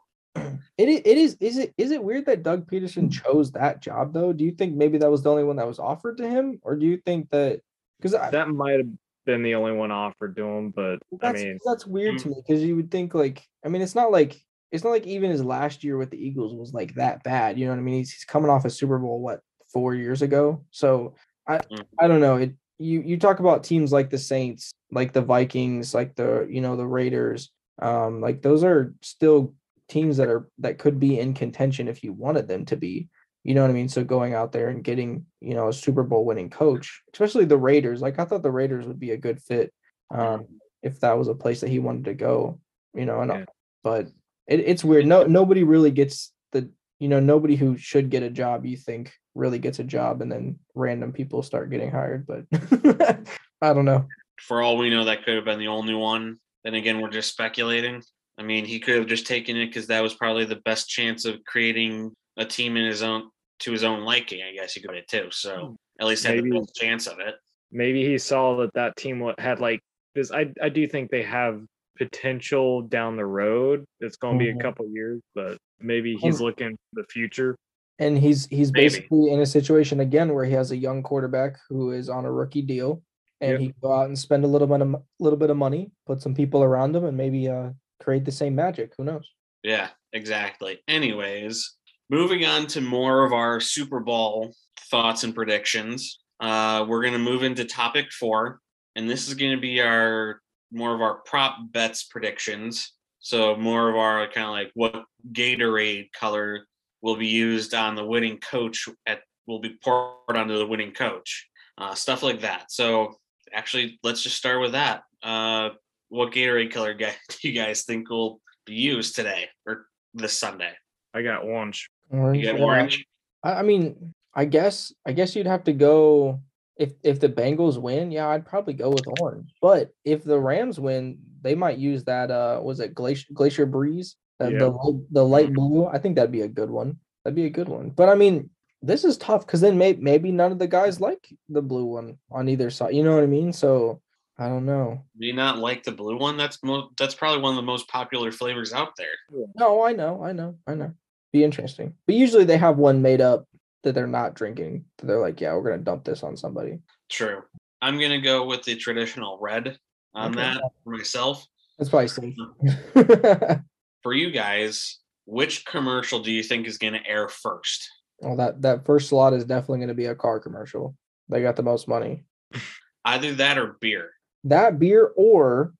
It 0.78 0.88
i- 0.88 1.08
it 1.08 1.18
is 1.18 1.36
is 1.40 1.58
it 1.58 1.74
is 1.78 1.90
it 1.92 2.02
weird 2.02 2.26
that 2.26 2.42
Doug 2.42 2.70
Pederson 2.70 3.10
chose 3.10 3.52
that 3.52 3.80
job 3.80 4.12
though? 4.12 4.32
Do 4.32 4.44
you 4.44 4.52
think 4.52 4.74
maybe 4.74 4.98
that 4.98 5.10
was 5.10 5.22
the 5.22 5.30
only 5.30 5.44
one 5.44 5.56
that 5.56 5.66
was 5.66 5.78
offered 5.78 6.18
to 6.18 6.28
him, 6.28 6.58
or 6.62 6.76
do 6.76 6.86
you 6.86 6.98
think 6.98 7.30
that 7.30 7.60
because 7.98 8.12
That 8.32 8.48
might 8.48 8.78
have 8.78 8.88
been 9.24 9.42
the 9.42 9.54
only 9.54 9.72
one 9.72 9.92
offered 9.92 10.34
to 10.36 10.44
him, 10.44 10.70
but 10.70 10.98
I 11.22 11.32
mean, 11.32 11.58
that's 11.64 11.86
weird 11.86 12.18
to 12.18 12.24
hmm. 12.24 12.30
me 12.30 12.42
because 12.46 12.62
you 12.62 12.76
would 12.76 12.90
think 12.90 13.14
like 13.14 13.46
I 13.64 13.68
mean 13.68 13.82
it's 13.82 13.94
not 13.94 14.10
like 14.10 14.40
it's 14.72 14.84
not 14.84 14.90
like 14.90 15.06
even 15.06 15.30
his 15.30 15.44
last 15.44 15.84
year 15.84 15.96
with 15.98 16.10
the 16.10 16.16
Eagles 16.26 16.54
was 16.54 16.72
like 16.72 16.94
that 16.94 17.22
bad. 17.22 17.58
You 17.58 17.66
know 17.66 17.72
what 17.72 17.78
I 17.78 17.82
mean? 17.82 17.96
He's, 17.98 18.12
he's 18.12 18.24
coming 18.24 18.50
off 18.50 18.64
a 18.64 18.70
Super 18.70 18.98
Bowl 18.98 19.20
what 19.20 19.40
four 19.72 19.94
years 19.94 20.22
ago, 20.22 20.64
so 20.70 21.14
I 21.46 21.58
Mhm. 21.58 21.84
I 22.00 22.08
don't 22.08 22.20
know. 22.20 22.36
It 22.36 22.54
you 22.78 23.02
you 23.02 23.18
talk 23.18 23.38
about 23.38 23.64
teams 23.64 23.92
like 23.92 24.10
the 24.10 24.18
Saints, 24.18 24.72
like 24.90 25.12
the 25.12 25.22
Vikings, 25.22 25.94
like 25.94 26.14
the 26.16 26.46
you 26.50 26.60
know 26.60 26.76
the 26.76 26.86
Raiders, 26.86 27.50
um, 27.80 28.20
like 28.20 28.42
those 28.42 28.64
are 28.64 28.94
still 29.02 29.54
teams 29.88 30.16
that 30.16 30.28
are 30.28 30.48
that 30.58 30.78
could 30.78 30.98
be 30.98 31.18
in 31.20 31.34
contention 31.34 31.86
if 31.88 32.02
you 32.02 32.12
wanted 32.12 32.48
them 32.48 32.64
to 32.66 32.76
be. 32.76 33.08
You 33.44 33.54
know 33.54 33.62
what 33.62 33.70
I 33.70 33.74
mean? 33.74 33.88
So 33.88 34.04
going 34.04 34.34
out 34.34 34.52
there 34.52 34.68
and 34.68 34.82
getting 34.84 35.26
you 35.40 35.54
know 35.54 35.68
a 35.68 35.72
Super 35.72 36.02
Bowl 36.02 36.24
winning 36.24 36.48
coach, 36.50 37.02
especially 37.12 37.44
the 37.44 37.58
Raiders. 37.58 38.00
Like 38.00 38.18
I 38.18 38.24
thought 38.24 38.42
the 38.42 38.50
Raiders 38.50 38.86
would 38.86 39.00
be 39.00 39.10
a 39.10 39.16
good 39.16 39.40
fit 39.42 39.72
um, 40.10 40.46
if 40.82 41.00
that 41.00 41.18
was 41.18 41.28
a 41.28 41.34
place 41.34 41.60
that 41.60 41.70
he 41.70 41.78
wanted 41.78 42.04
to 42.06 42.14
go. 42.14 42.60
You 42.94 43.04
know, 43.06 43.20
and 43.20 43.30
Yeah. 43.32 43.44
but 43.82 44.10
it, 44.46 44.60
it's 44.60 44.84
weird. 44.84 45.06
No, 45.06 45.24
nobody 45.24 45.62
really 45.64 45.90
gets 45.90 46.32
the 46.52 46.70
you 46.98 47.08
know 47.08 47.20
nobody 47.20 47.56
who 47.56 47.76
should 47.76 48.10
get 48.10 48.22
a 48.22 48.30
job. 48.30 48.64
You 48.66 48.76
think 48.76 49.12
really 49.34 49.58
gets 49.58 49.78
a 49.78 49.84
job, 49.84 50.20
and 50.22 50.30
then 50.30 50.58
random 50.74 51.12
people 51.12 51.42
start 51.42 51.70
getting 51.70 51.90
hired. 51.90 52.26
But 52.26 52.44
I 53.62 53.72
don't 53.72 53.84
know. 53.84 54.06
for 54.40 54.62
all 54.62 54.76
we 54.76 54.90
know, 54.90 55.04
that 55.04 55.24
could 55.24 55.36
have 55.36 55.44
been 55.44 55.58
the 55.58 55.68
only 55.68 55.94
one. 55.94 56.38
Then 56.64 56.74
again, 56.74 57.00
we're 57.00 57.10
just 57.10 57.30
speculating. 57.30 58.02
I 58.38 58.42
mean, 58.42 58.64
he 58.64 58.80
could 58.80 58.96
have 58.96 59.06
just 59.06 59.26
taken 59.26 59.56
it 59.56 59.66
because 59.66 59.86
that 59.88 60.02
was 60.02 60.14
probably 60.14 60.44
the 60.44 60.56
best 60.64 60.88
chance 60.88 61.24
of 61.24 61.42
creating 61.44 62.12
a 62.36 62.44
team 62.44 62.76
in 62.76 62.84
his 62.86 63.02
own 63.02 63.28
to 63.60 63.72
his 63.72 63.84
own 63.84 64.00
liking. 64.04 64.42
I 64.42 64.52
guess 64.52 64.74
you 64.76 64.82
could 64.82 64.90
say 64.92 65.04
too. 65.20 65.28
So 65.30 65.76
at 66.00 66.06
least 66.06 66.24
had 66.24 66.36
Maybe. 66.36 66.50
the 66.50 66.60
best 66.60 66.74
chance 66.74 67.06
of 67.06 67.18
it. 67.20 67.34
maybe 67.70 68.04
he 68.04 68.18
saw 68.18 68.56
that 68.56 68.72
that 68.74 68.96
team 68.96 69.20
wa- 69.20 69.34
had 69.38 69.60
like 69.60 69.80
this. 70.14 70.30
I 70.32 70.50
I 70.62 70.68
do 70.68 70.86
think 70.88 71.10
they 71.10 71.22
have 71.22 71.62
potential 71.98 72.82
down 72.82 73.16
the 73.16 73.26
road. 73.26 73.84
It's 74.00 74.16
going 74.16 74.38
to 74.38 74.44
be 74.44 74.50
a 74.50 74.56
couple 74.56 74.86
years, 74.88 75.20
but 75.34 75.58
maybe 75.80 76.14
he's 76.16 76.40
looking 76.40 76.70
for 76.70 77.02
the 77.02 77.06
future. 77.08 77.56
And 77.98 78.18
he's 78.18 78.46
he's 78.46 78.72
Maybe. 78.72 78.86
basically 78.86 79.30
in 79.30 79.40
a 79.40 79.46
situation 79.46 80.00
again 80.00 80.32
where 80.34 80.44
he 80.44 80.52
has 80.54 80.70
a 80.72 80.76
young 80.76 81.02
quarterback 81.02 81.56
who 81.68 81.92
is 81.92 82.08
on 82.08 82.24
a 82.24 82.32
rookie 82.32 82.62
deal, 82.62 83.02
and 83.40 83.52
Yep. 83.52 83.60
he 83.60 83.74
go 83.80 83.92
out 83.92 84.06
and 84.06 84.18
spend 84.18 84.44
a 84.44 84.48
little 84.48 84.66
bit 84.66 84.80
of 84.80 84.96
little 85.20 85.38
bit 85.38 85.50
of 85.50 85.56
money, 85.56 85.92
put 86.06 86.20
some 86.20 86.34
people 86.34 86.62
around 86.64 86.96
him, 86.96 87.04
and 87.04 87.16
maybe 87.16 87.48
uh 87.48 87.70
create 88.00 88.24
the 88.24 88.32
same 88.32 88.54
magic. 88.56 88.92
Who 88.96 89.04
knows? 89.04 89.28
Yeah, 89.62 89.90
exactly. 90.12 90.80
Anyways, 90.88 91.76
moving 92.10 92.44
on 92.44 92.66
to 92.68 92.80
more 92.80 93.24
of 93.24 93.32
our 93.32 93.60
Super 93.60 94.00
Bowl 94.00 94.52
thoughts 94.90 95.22
and 95.22 95.34
predictions. 95.34 96.18
Uh, 96.40 96.84
we're 96.88 97.04
gonna 97.04 97.18
move 97.20 97.44
into 97.44 97.64
topic 97.64 98.10
four, 98.10 98.58
and 98.96 99.08
this 99.08 99.28
is 99.28 99.34
gonna 99.34 99.60
be 99.60 99.80
our 99.80 100.40
more 100.72 100.94
of 100.94 101.00
our 101.00 101.16
prop 101.26 101.56
bets 101.70 102.04
predictions. 102.04 102.92
So 103.20 103.54
more 103.56 103.88
of 103.88 103.96
our 103.96 104.26
kind 104.28 104.46
of 104.46 104.52
like 104.52 104.70
what 104.74 105.04
Gatorade 105.32 106.12
color 106.12 106.66
will 107.02 107.16
be 107.16 107.28
used 107.28 107.74
on 107.74 107.94
the 107.94 108.04
winning 108.04 108.38
coach 108.38 108.88
at 109.06 109.20
will 109.46 109.60
be 109.60 109.76
poured 109.82 110.36
onto 110.36 110.56
the 110.56 110.66
winning 110.66 110.92
coach, 110.92 111.48
uh, 111.78 111.94
stuff 111.94 112.22
like 112.22 112.40
that. 112.40 112.70
So 112.70 113.16
actually, 113.52 113.98
let's 114.02 114.22
just 114.22 114.36
start 114.36 114.60
with 114.60 114.72
that. 114.72 115.02
Uh, 115.22 115.70
what 116.08 116.32
Gatorade 116.32 116.72
color 116.72 116.94
guy 116.94 117.14
do 117.28 117.48
you 117.48 117.54
guys 117.54 117.82
think 117.82 118.08
will 118.10 118.40
be 118.66 118.74
used 118.74 119.14
today 119.16 119.48
or 119.66 119.86
this 120.14 120.38
Sunday? 120.38 120.72
I 121.14 121.22
got 121.22 121.44
orange. 121.44 121.90
Orange. 122.10 122.38
You 122.38 122.52
got 122.52 122.60
orange. 122.60 123.04
I, 123.42 123.54
I 123.54 123.62
mean, 123.62 124.14
I 124.34 124.44
guess 124.46 124.92
I 125.06 125.12
guess 125.12 125.36
you'd 125.36 125.46
have 125.46 125.64
to 125.64 125.72
go 125.72 126.40
if 126.76 126.92
if 127.02 127.20
the 127.20 127.28
Bengals 127.28 127.80
win, 127.80 128.10
yeah, 128.10 128.28
I'd 128.28 128.46
probably 128.46 128.74
go 128.74 128.90
with 128.90 129.04
orange. 129.20 129.52
But 129.60 129.90
if 130.04 130.24
the 130.24 130.38
Rams 130.40 130.80
win, 130.80 131.18
they 131.42 131.54
might 131.54 131.78
use 131.78 132.04
that 132.04 132.30
uh 132.30 132.60
was 132.62 132.80
it 132.80 132.94
Glacier 132.94 133.26
Glacier 133.32 133.66
Freeze? 133.70 134.16
The, 134.38 134.50
Yeah. 134.52 134.58
the 134.58 134.68
light- 134.70 135.06
the 135.12 135.24
light 135.24 135.52
blue. 135.52 135.86
I 135.86 135.98
think 135.98 136.16
that'd 136.16 136.32
be 136.32 136.40
a 136.42 136.48
good 136.48 136.70
one. 136.70 136.98
That'd 137.24 137.36
be 137.36 137.44
a 137.46 137.50
good 137.50 137.68
one. 137.68 137.90
But 137.90 138.08
I 138.08 138.14
mean, 138.14 138.50
this 138.80 139.04
is 139.04 139.16
tough 139.18 139.46
because 139.46 139.60
then 139.60 139.78
may, 139.78 139.92
maybe 139.92 140.32
none 140.32 140.50
of 140.50 140.58
the 140.58 140.66
guys 140.66 141.00
like 141.00 141.28
the 141.48 141.62
blue 141.62 141.84
one 141.84 142.18
on 142.30 142.48
either 142.48 142.70
side. 142.70 142.94
You 142.94 143.04
know 143.04 143.14
what 143.14 143.22
I 143.22 143.26
mean? 143.28 143.52
So 143.52 144.00
I 144.38 144.48
don't 144.48 144.66
know. 144.66 145.04
Do 145.20 145.26
you 145.26 145.34
not 145.34 145.58
like 145.58 145.84
the 145.84 145.92
blue 145.92 146.16
one? 146.16 146.36
That's 146.36 146.58
mo- 146.64 146.90
that's 146.98 147.14
probably 147.14 147.42
one 147.42 147.52
of 147.52 147.56
the 147.56 147.62
most 147.62 147.86
popular 147.86 148.32
flavors 148.32 148.72
out 148.72 148.96
there. 148.96 149.46
No, 149.56 149.82
I 149.82 149.92
know, 149.92 150.24
I 150.24 150.32
know, 150.32 150.56
I 150.66 150.74
know. 150.74 150.94
Be 151.32 151.44
interesting. 151.44 151.94
But 152.06 152.16
usually 152.16 152.44
they 152.44 152.56
have 152.56 152.78
one 152.78 153.02
made 153.02 153.20
up 153.20 153.46
that 153.82 153.94
they're 153.94 154.06
not 154.06 154.34
drinking. 154.34 154.84
They're 155.02 155.20
like, 155.20 155.40
yeah, 155.40 155.54
we're 155.54 155.70
gonna 155.70 155.82
dump 155.82 156.04
this 156.04 156.22
on 156.22 156.36
somebody. 156.36 156.80
True. 157.10 157.42
I'm 157.80 157.98
gonna 158.00 158.20
go 158.20 158.46
with 158.46 158.62
the 158.62 158.76
traditional 158.76 159.38
red 159.40 159.78
on 160.14 160.32
Okay. 160.32 160.40
that 160.40 160.62
for 160.84 160.90
myself. 160.90 161.46
That's 161.78 161.90
probably 161.90 162.34
um, 162.38 162.76
safe. 162.94 163.58
For 164.02 164.12
you 164.14 164.30
guys, 164.30 164.98
which 165.26 165.64
commercial 165.64 166.20
do 166.20 166.32
you 166.32 166.42
think 166.42 166.66
is 166.66 166.78
gonna 166.78 167.00
air 167.06 167.28
first? 167.28 167.88
well, 168.22 168.36
that 168.36 168.62
that 168.62 168.84
first 168.86 169.08
slot 169.08 169.32
is 169.32 169.44
definitely 169.44 169.78
going 169.78 169.88
to 169.88 169.94
be 169.94 170.06
a 170.06 170.14
car 170.14 170.38
commercial. 170.38 170.96
They 171.28 171.42
got 171.42 171.56
the 171.56 171.62
most 171.62 171.88
money. 171.88 172.24
Either 173.04 173.34
that 173.34 173.58
or 173.58 173.76
beer. 173.80 174.10
That 174.44 174.78
beer 174.78 175.12
or 175.16 175.74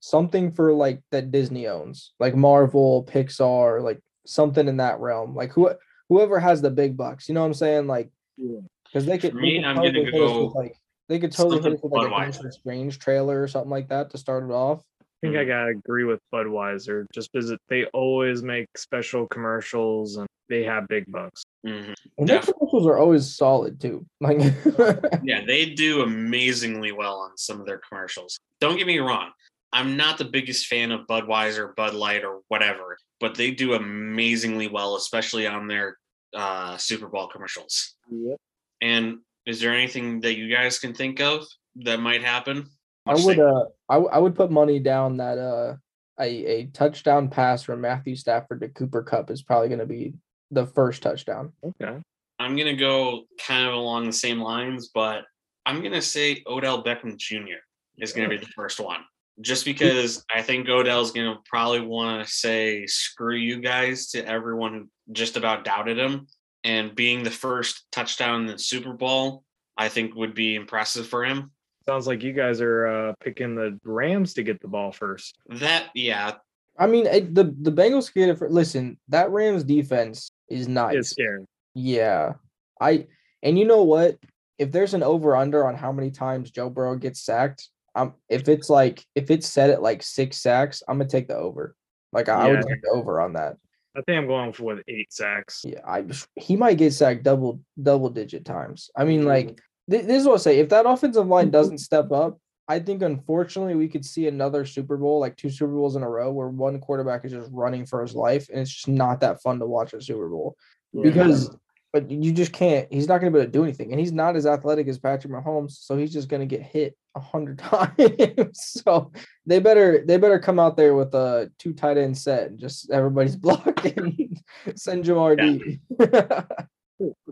something 0.00 0.50
for 0.52 0.72
like 0.74 1.00
that 1.12 1.32
Disney 1.32 1.66
owns, 1.66 2.12
like 2.20 2.34
Marvel, 2.36 3.04
Pixar, 3.10 3.82
like 3.82 4.00
something 4.26 4.68
in 4.68 4.76
that 4.78 5.00
realm. 5.00 5.34
Like 5.34 5.52
who 5.52 5.70
whoever 6.12 6.38
has 6.38 6.60
the 6.60 6.70
big 6.70 6.96
bucks, 6.96 7.28
you 7.28 7.34
know 7.34 7.40
what 7.40 7.46
I'm 7.46 7.54
saying? 7.54 7.86
Like 7.86 8.10
because 8.36 9.06
they 9.06 9.16
could, 9.18 9.32
For 9.32 9.36
they 9.36 9.42
me, 9.42 9.56
could 9.58 9.64
I'm 9.64 9.76
totally 9.76 9.92
gonna 9.92 10.04
hit 10.10 10.20
with, 10.20 10.30
go 10.30 10.44
like 10.48 10.76
they 11.08 11.18
could 11.18 11.32
totally 11.32 11.62
hit 11.62 11.72
us 11.74 11.80
with 11.82 11.92
like 11.92 12.06
a 12.06 12.10
something 12.10 12.32
Doctor 12.32 12.52
Strange 12.52 12.98
trailer 12.98 13.42
or 13.42 13.48
something 13.48 13.70
like 13.70 13.88
that 13.88 14.10
to 14.10 14.18
start 14.18 14.44
it 14.44 14.50
off. 14.52 14.82
I 15.00 15.04
think 15.26 15.36
I 15.36 15.44
gotta 15.44 15.70
agree 15.70 16.04
with 16.04 16.20
Budweiser 16.34 17.06
just 17.14 17.32
because 17.32 17.54
they 17.68 17.86
always 17.86 18.42
make 18.42 18.66
special 18.76 19.26
commercials 19.28 20.16
and 20.16 20.26
they 20.48 20.64
have 20.64 20.86
big 20.88 21.10
bucks. 21.10 21.44
Mhm. 21.66 21.94
And 22.18 22.28
their 22.28 22.40
Def- 22.40 22.52
commercials 22.52 22.86
are 22.86 22.98
always 22.98 23.34
solid 23.34 23.80
too. 23.80 24.04
Like 24.20 24.38
Yeah, 25.22 25.44
they 25.46 25.70
do 25.70 26.02
amazingly 26.02 26.92
well 26.92 27.16
on 27.20 27.38
some 27.38 27.58
of 27.60 27.66
their 27.66 27.80
commercials. 27.88 28.38
Don't 28.60 28.76
get 28.76 28.86
me 28.86 28.98
wrong. 28.98 29.30
I'm 29.72 29.96
not 29.96 30.18
the 30.18 30.26
biggest 30.26 30.66
fan 30.66 30.92
of 30.92 31.06
Budweiser, 31.06 31.74
Bud 31.74 31.94
Light, 31.94 32.24
or 32.24 32.40
whatever, 32.48 32.98
but 33.20 33.34
they 33.34 33.50
do 33.52 33.72
amazingly 33.72 34.68
well, 34.68 34.96
especially 34.96 35.46
on 35.46 35.66
their 35.66 35.96
uh, 36.34 36.76
Super 36.76 37.08
Bowl 37.08 37.28
commercials. 37.28 37.94
Yep. 38.10 38.36
And 38.80 39.18
is 39.46 39.60
there 39.60 39.72
anything 39.72 40.20
that 40.20 40.36
you 40.36 40.48
guys 40.48 40.78
can 40.78 40.94
think 40.94 41.20
of 41.20 41.46
that 41.76 42.00
might 42.00 42.22
happen? 42.22 42.68
I 43.06 43.14
would 43.14 43.24
like- 43.24 43.38
uh 43.38 43.64
I, 43.88 43.94
w- 43.94 44.10
I 44.12 44.18
would 44.18 44.34
put 44.34 44.50
money 44.50 44.78
down 44.78 45.16
that 45.18 45.38
uh 45.38 45.76
a, 46.20 46.46
a 46.46 46.66
touchdown 46.66 47.28
pass 47.28 47.62
from 47.62 47.80
Matthew 47.80 48.14
Stafford 48.16 48.60
to 48.60 48.68
Cooper 48.68 49.02
Kupp 49.02 49.30
is 49.30 49.42
probably 49.42 49.68
going 49.68 49.80
to 49.80 49.86
be 49.86 50.14
the 50.50 50.66
first 50.66 51.02
touchdown. 51.02 51.52
Okay. 51.64 51.98
I'm 52.38 52.56
gonna 52.56 52.76
go 52.76 53.24
kind 53.38 53.66
of 53.66 53.74
along 53.74 54.06
the 54.06 54.12
same 54.12 54.40
lines, 54.40 54.90
but 54.94 55.24
I'm 55.64 55.82
gonna 55.82 56.02
say 56.02 56.42
Odell 56.46 56.82
Beckham 56.84 57.16
Jr. 57.16 57.60
is 57.98 58.12
gonna 58.12 58.28
be 58.28 58.36
the 58.36 58.46
first 58.46 58.78
one. 58.80 59.00
Just 59.40 59.64
because 59.64 60.24
I 60.34 60.42
think 60.42 60.68
Odell's 60.68 61.10
gonna 61.10 61.38
probably 61.46 61.80
want 61.80 62.24
to 62.24 62.32
say 62.32 62.86
screw 62.86 63.34
you 63.34 63.60
guys 63.60 64.10
to 64.10 64.26
everyone 64.26 64.72
who 64.74 65.12
just 65.12 65.36
about 65.36 65.64
doubted 65.64 65.98
him. 65.98 66.26
And 66.64 66.94
being 66.94 67.24
the 67.24 67.30
first 67.30 67.86
touchdown 67.90 68.42
in 68.42 68.46
the 68.46 68.58
Super 68.58 68.92
Bowl, 68.92 69.42
I 69.76 69.88
think 69.88 70.14
would 70.14 70.34
be 70.34 70.54
impressive 70.54 71.08
for 71.08 71.24
him. 71.24 71.50
Sounds 71.84 72.06
like 72.06 72.22
you 72.22 72.32
guys 72.32 72.60
are 72.60 72.86
uh, 72.86 73.12
picking 73.18 73.56
the 73.56 73.80
Rams 73.82 74.34
to 74.34 74.44
get 74.44 74.60
the 74.60 74.68
ball 74.68 74.92
first. 74.92 75.36
That 75.48 75.86
yeah, 75.94 76.34
I 76.78 76.86
mean, 76.86 77.06
it, 77.06 77.34
the 77.34 77.44
the 77.44 77.72
Bengals 77.72 78.12
get 78.12 78.28
it 78.28 78.38
for 78.38 78.48
listen. 78.48 78.98
That 79.08 79.30
Rams 79.30 79.64
defense 79.64 80.30
is 80.48 80.68
nice. 80.68 80.96
It's 80.96 81.10
scary. 81.10 81.44
Yeah. 81.74 82.34
I 82.80 83.06
and 83.42 83.58
you 83.58 83.64
know 83.64 83.82
what? 83.82 84.16
If 84.58 84.72
there's 84.72 84.94
an 84.94 85.02
over 85.02 85.36
under 85.36 85.66
on 85.66 85.74
how 85.74 85.92
many 85.92 86.10
times 86.10 86.50
Joe 86.50 86.70
Burrow 86.70 86.96
gets 86.96 87.20
sacked, 87.20 87.68
um 87.94 88.14
if 88.28 88.48
it's 88.48 88.70
like 88.70 89.04
if 89.14 89.30
it's 89.30 89.46
set 89.46 89.70
at 89.70 89.82
like 89.82 90.02
six 90.02 90.38
sacks, 90.38 90.82
I'm 90.88 90.98
gonna 90.98 91.08
take 91.08 91.28
the 91.28 91.36
over. 91.36 91.74
Like 92.12 92.28
I, 92.28 92.46
I 92.46 92.50
would 92.50 92.66
take 92.66 92.82
the 92.82 92.90
over 92.90 93.20
on 93.20 93.34
that. 93.34 93.56
I 93.96 94.00
think 94.02 94.18
I'm 94.18 94.26
going 94.26 94.52
for 94.52 94.64
with 94.64 94.82
eight 94.88 95.12
sacks. 95.12 95.62
Yeah, 95.64 95.80
I 95.86 96.04
he 96.36 96.56
might 96.56 96.78
get 96.78 96.92
sacked 96.92 97.22
double 97.24 97.60
double 97.82 98.10
digit 98.10 98.44
times. 98.44 98.90
I 98.96 99.04
mean, 99.04 99.24
like 99.24 99.60
th- 99.90 100.06
this 100.06 100.22
is 100.22 100.26
what 100.26 100.34
I 100.34 100.42
say. 100.42 100.58
If 100.58 100.70
that 100.70 100.86
offensive 100.86 101.26
line 101.26 101.50
doesn't 101.50 101.78
step 101.78 102.10
up, 102.10 102.38
I 102.68 102.78
think 102.78 103.02
unfortunately 103.02 103.74
we 103.74 103.88
could 103.88 104.04
see 104.04 104.28
another 104.28 104.64
Super 104.64 104.96
Bowl, 104.96 105.20
like 105.20 105.36
two 105.36 105.50
Super 105.50 105.74
Bowls 105.74 105.96
in 105.96 106.02
a 106.02 106.08
row, 106.08 106.32
where 106.32 106.48
one 106.48 106.80
quarterback 106.80 107.24
is 107.24 107.32
just 107.32 107.50
running 107.52 107.84
for 107.84 108.00
his 108.00 108.14
life, 108.14 108.48
and 108.48 108.60
it's 108.60 108.72
just 108.72 108.88
not 108.88 109.20
that 109.20 109.42
fun 109.42 109.58
to 109.58 109.66
watch 109.66 109.92
a 109.92 110.00
Super 110.00 110.28
Bowl 110.28 110.56
because 111.02 111.54
but 111.92 112.10
you 112.10 112.32
just 112.32 112.52
can't. 112.52 112.90
He's 112.90 113.06
not 113.06 113.20
going 113.20 113.32
to 113.32 113.36
be 113.36 113.42
able 113.42 113.52
to 113.52 113.58
do 113.58 113.64
anything, 113.64 113.90
and 113.90 114.00
he's 114.00 114.12
not 114.12 114.34
as 114.34 114.46
athletic 114.46 114.88
as 114.88 114.98
Patrick 114.98 115.32
Mahomes, 115.32 115.72
so 115.72 115.96
he's 115.96 116.12
just 116.12 116.28
going 116.28 116.40
to 116.40 116.46
get 116.46 116.62
hit 116.62 116.96
a 117.14 117.20
hundred 117.20 117.58
times. 117.58 118.72
so 118.82 119.12
they 119.44 119.58
better 119.58 120.02
they 120.06 120.16
better 120.16 120.38
come 120.38 120.58
out 120.58 120.76
there 120.76 120.94
with 120.94 121.14
a 121.14 121.50
two 121.58 121.74
tight 121.74 121.98
end 121.98 122.16
set 122.16 122.48
and 122.48 122.58
just 122.58 122.90
everybody's 122.90 123.36
blocking. 123.36 124.36
Send 124.74 125.04
Jamar 125.04 125.36
D. 125.38 125.80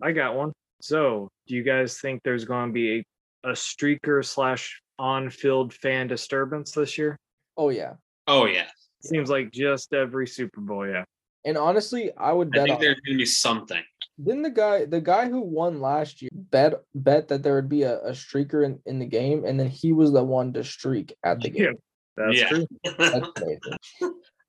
I 0.03 0.13
got 0.13 0.35
one. 0.35 0.53
So, 0.83 1.29
do 1.47 1.55
you 1.55 1.63
guys 1.63 1.99
think 1.99 2.23
there's 2.23 2.45
going 2.45 2.69
to 2.69 2.73
be 2.73 3.05
a, 3.45 3.51
a 3.51 3.53
streaker 3.53 4.25
slash 4.25 4.81
on 4.99 5.31
field 5.31 5.73
fan 5.73 6.07
disturbance 6.07 6.73
this 6.73 6.99
year? 6.99 7.17
oh 7.57 7.71
yeah, 7.71 7.95
oh 8.27 8.47
yeah. 8.47 8.67
Seems 9.03 9.31
like 9.31 9.51
just 9.51 9.95
every 9.95 10.27
Super 10.27 10.61
Bowl, 10.61 10.87
yeah. 10.87 11.05
and 11.47 11.57
honestly, 11.57 12.11
I 12.19 12.33
would 12.33 12.51
bet 12.51 12.63
I 12.63 12.65
think 12.65 12.75
On, 12.77 12.81
there's 12.83 13.01
gonna 13.01 13.19
be 13.19 13.25
something. 13.25 13.83
Didn't 14.23 14.43
the 14.43 14.51
guy 14.51 14.85
the 14.85 15.01
guy 15.01 15.29
who 15.29 15.41
won 15.41 15.81
last 15.81 16.21
year 16.23 16.31
bet 16.33 16.75
bet 16.95 17.29
that 17.29 17.43
there 17.43 17.55
would 17.55 17.69
be 17.69 17.83
a, 17.83 17.99
a 18.01 18.11
streaker 18.13 18.65
in, 18.65 18.79
in 18.87 18.99
the 18.99 19.07
game, 19.07 19.45
and 19.45 19.59
then 19.59 19.69
he 19.69 19.93
was 19.93 20.13
the 20.13 20.23
one 20.23 20.53
to 20.53 20.65
streak 20.65 21.15
at 21.25 21.41
the 21.41 21.51
Yeah, 21.51 21.65
game. 21.67 21.79
that's 22.17 22.39
Yeah. 22.39 22.49
true. 22.49 22.67
That's. 22.99 23.29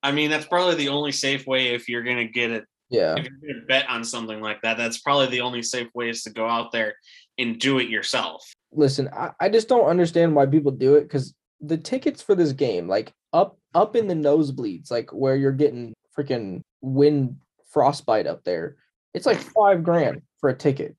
I 0.03 0.11
mean, 0.11 0.29
that's 0.31 0.47
probably 0.47 0.75
the 0.75 0.89
only 0.89 1.11
safe 1.11 1.45
way 1.45 1.67
if 1.75 1.87
you're 1.87 2.03
gonna 2.03 2.25
get 2.27 2.49
it 2.51 2.65
Yeah. 2.89 3.15
if 3.17 3.25
you're 3.25 3.53
gonna 3.53 3.65
bet 3.67 3.87
on 3.89 4.03
something 4.03 4.41
like 4.41 4.61
that, 4.63 4.77
that's 4.77 4.99
probably 4.99 5.27
the 5.27 5.41
only 5.41 5.61
safe 5.61 5.89
way 5.93 6.09
is 6.09 6.23
to 6.23 6.31
go 6.31 6.47
out 6.47 6.71
there 6.71 6.95
and 7.37 7.59
do 7.59 7.77
it 7.79 7.87
yourself. 7.89 8.43
listen, 8.73 9.09
I, 9.13 9.31
I 9.39 9.49
just 9.49 9.67
don't 9.67 9.85
understand 9.85 10.35
why 10.35 10.45
people 10.47 10.71
do 10.71 10.95
it 10.95 11.01
because 11.03 11.33
the 11.59 11.77
tickets 11.77 12.21
for 12.21 12.33
this 12.35 12.51
game, 12.51 12.87
like 12.87 13.13
up 13.31 13.57
up 13.75 13.95
in 13.95 14.07
the 14.07 14.15
nosebleeds, 14.15 14.89
like 14.91 15.11
where 15.13 15.35
you're 15.35 15.51
getting 15.51 15.93
freaking 16.17 16.61
wind 16.81 17.37
frostbite 17.71 18.27
up 18.27 18.43
there, 18.43 18.77
it's 19.13 19.25
like 19.25 19.37
five 19.37 19.83
grand 19.83 20.21
for 20.39 20.49
a 20.49 20.55
ticket. 20.55 20.95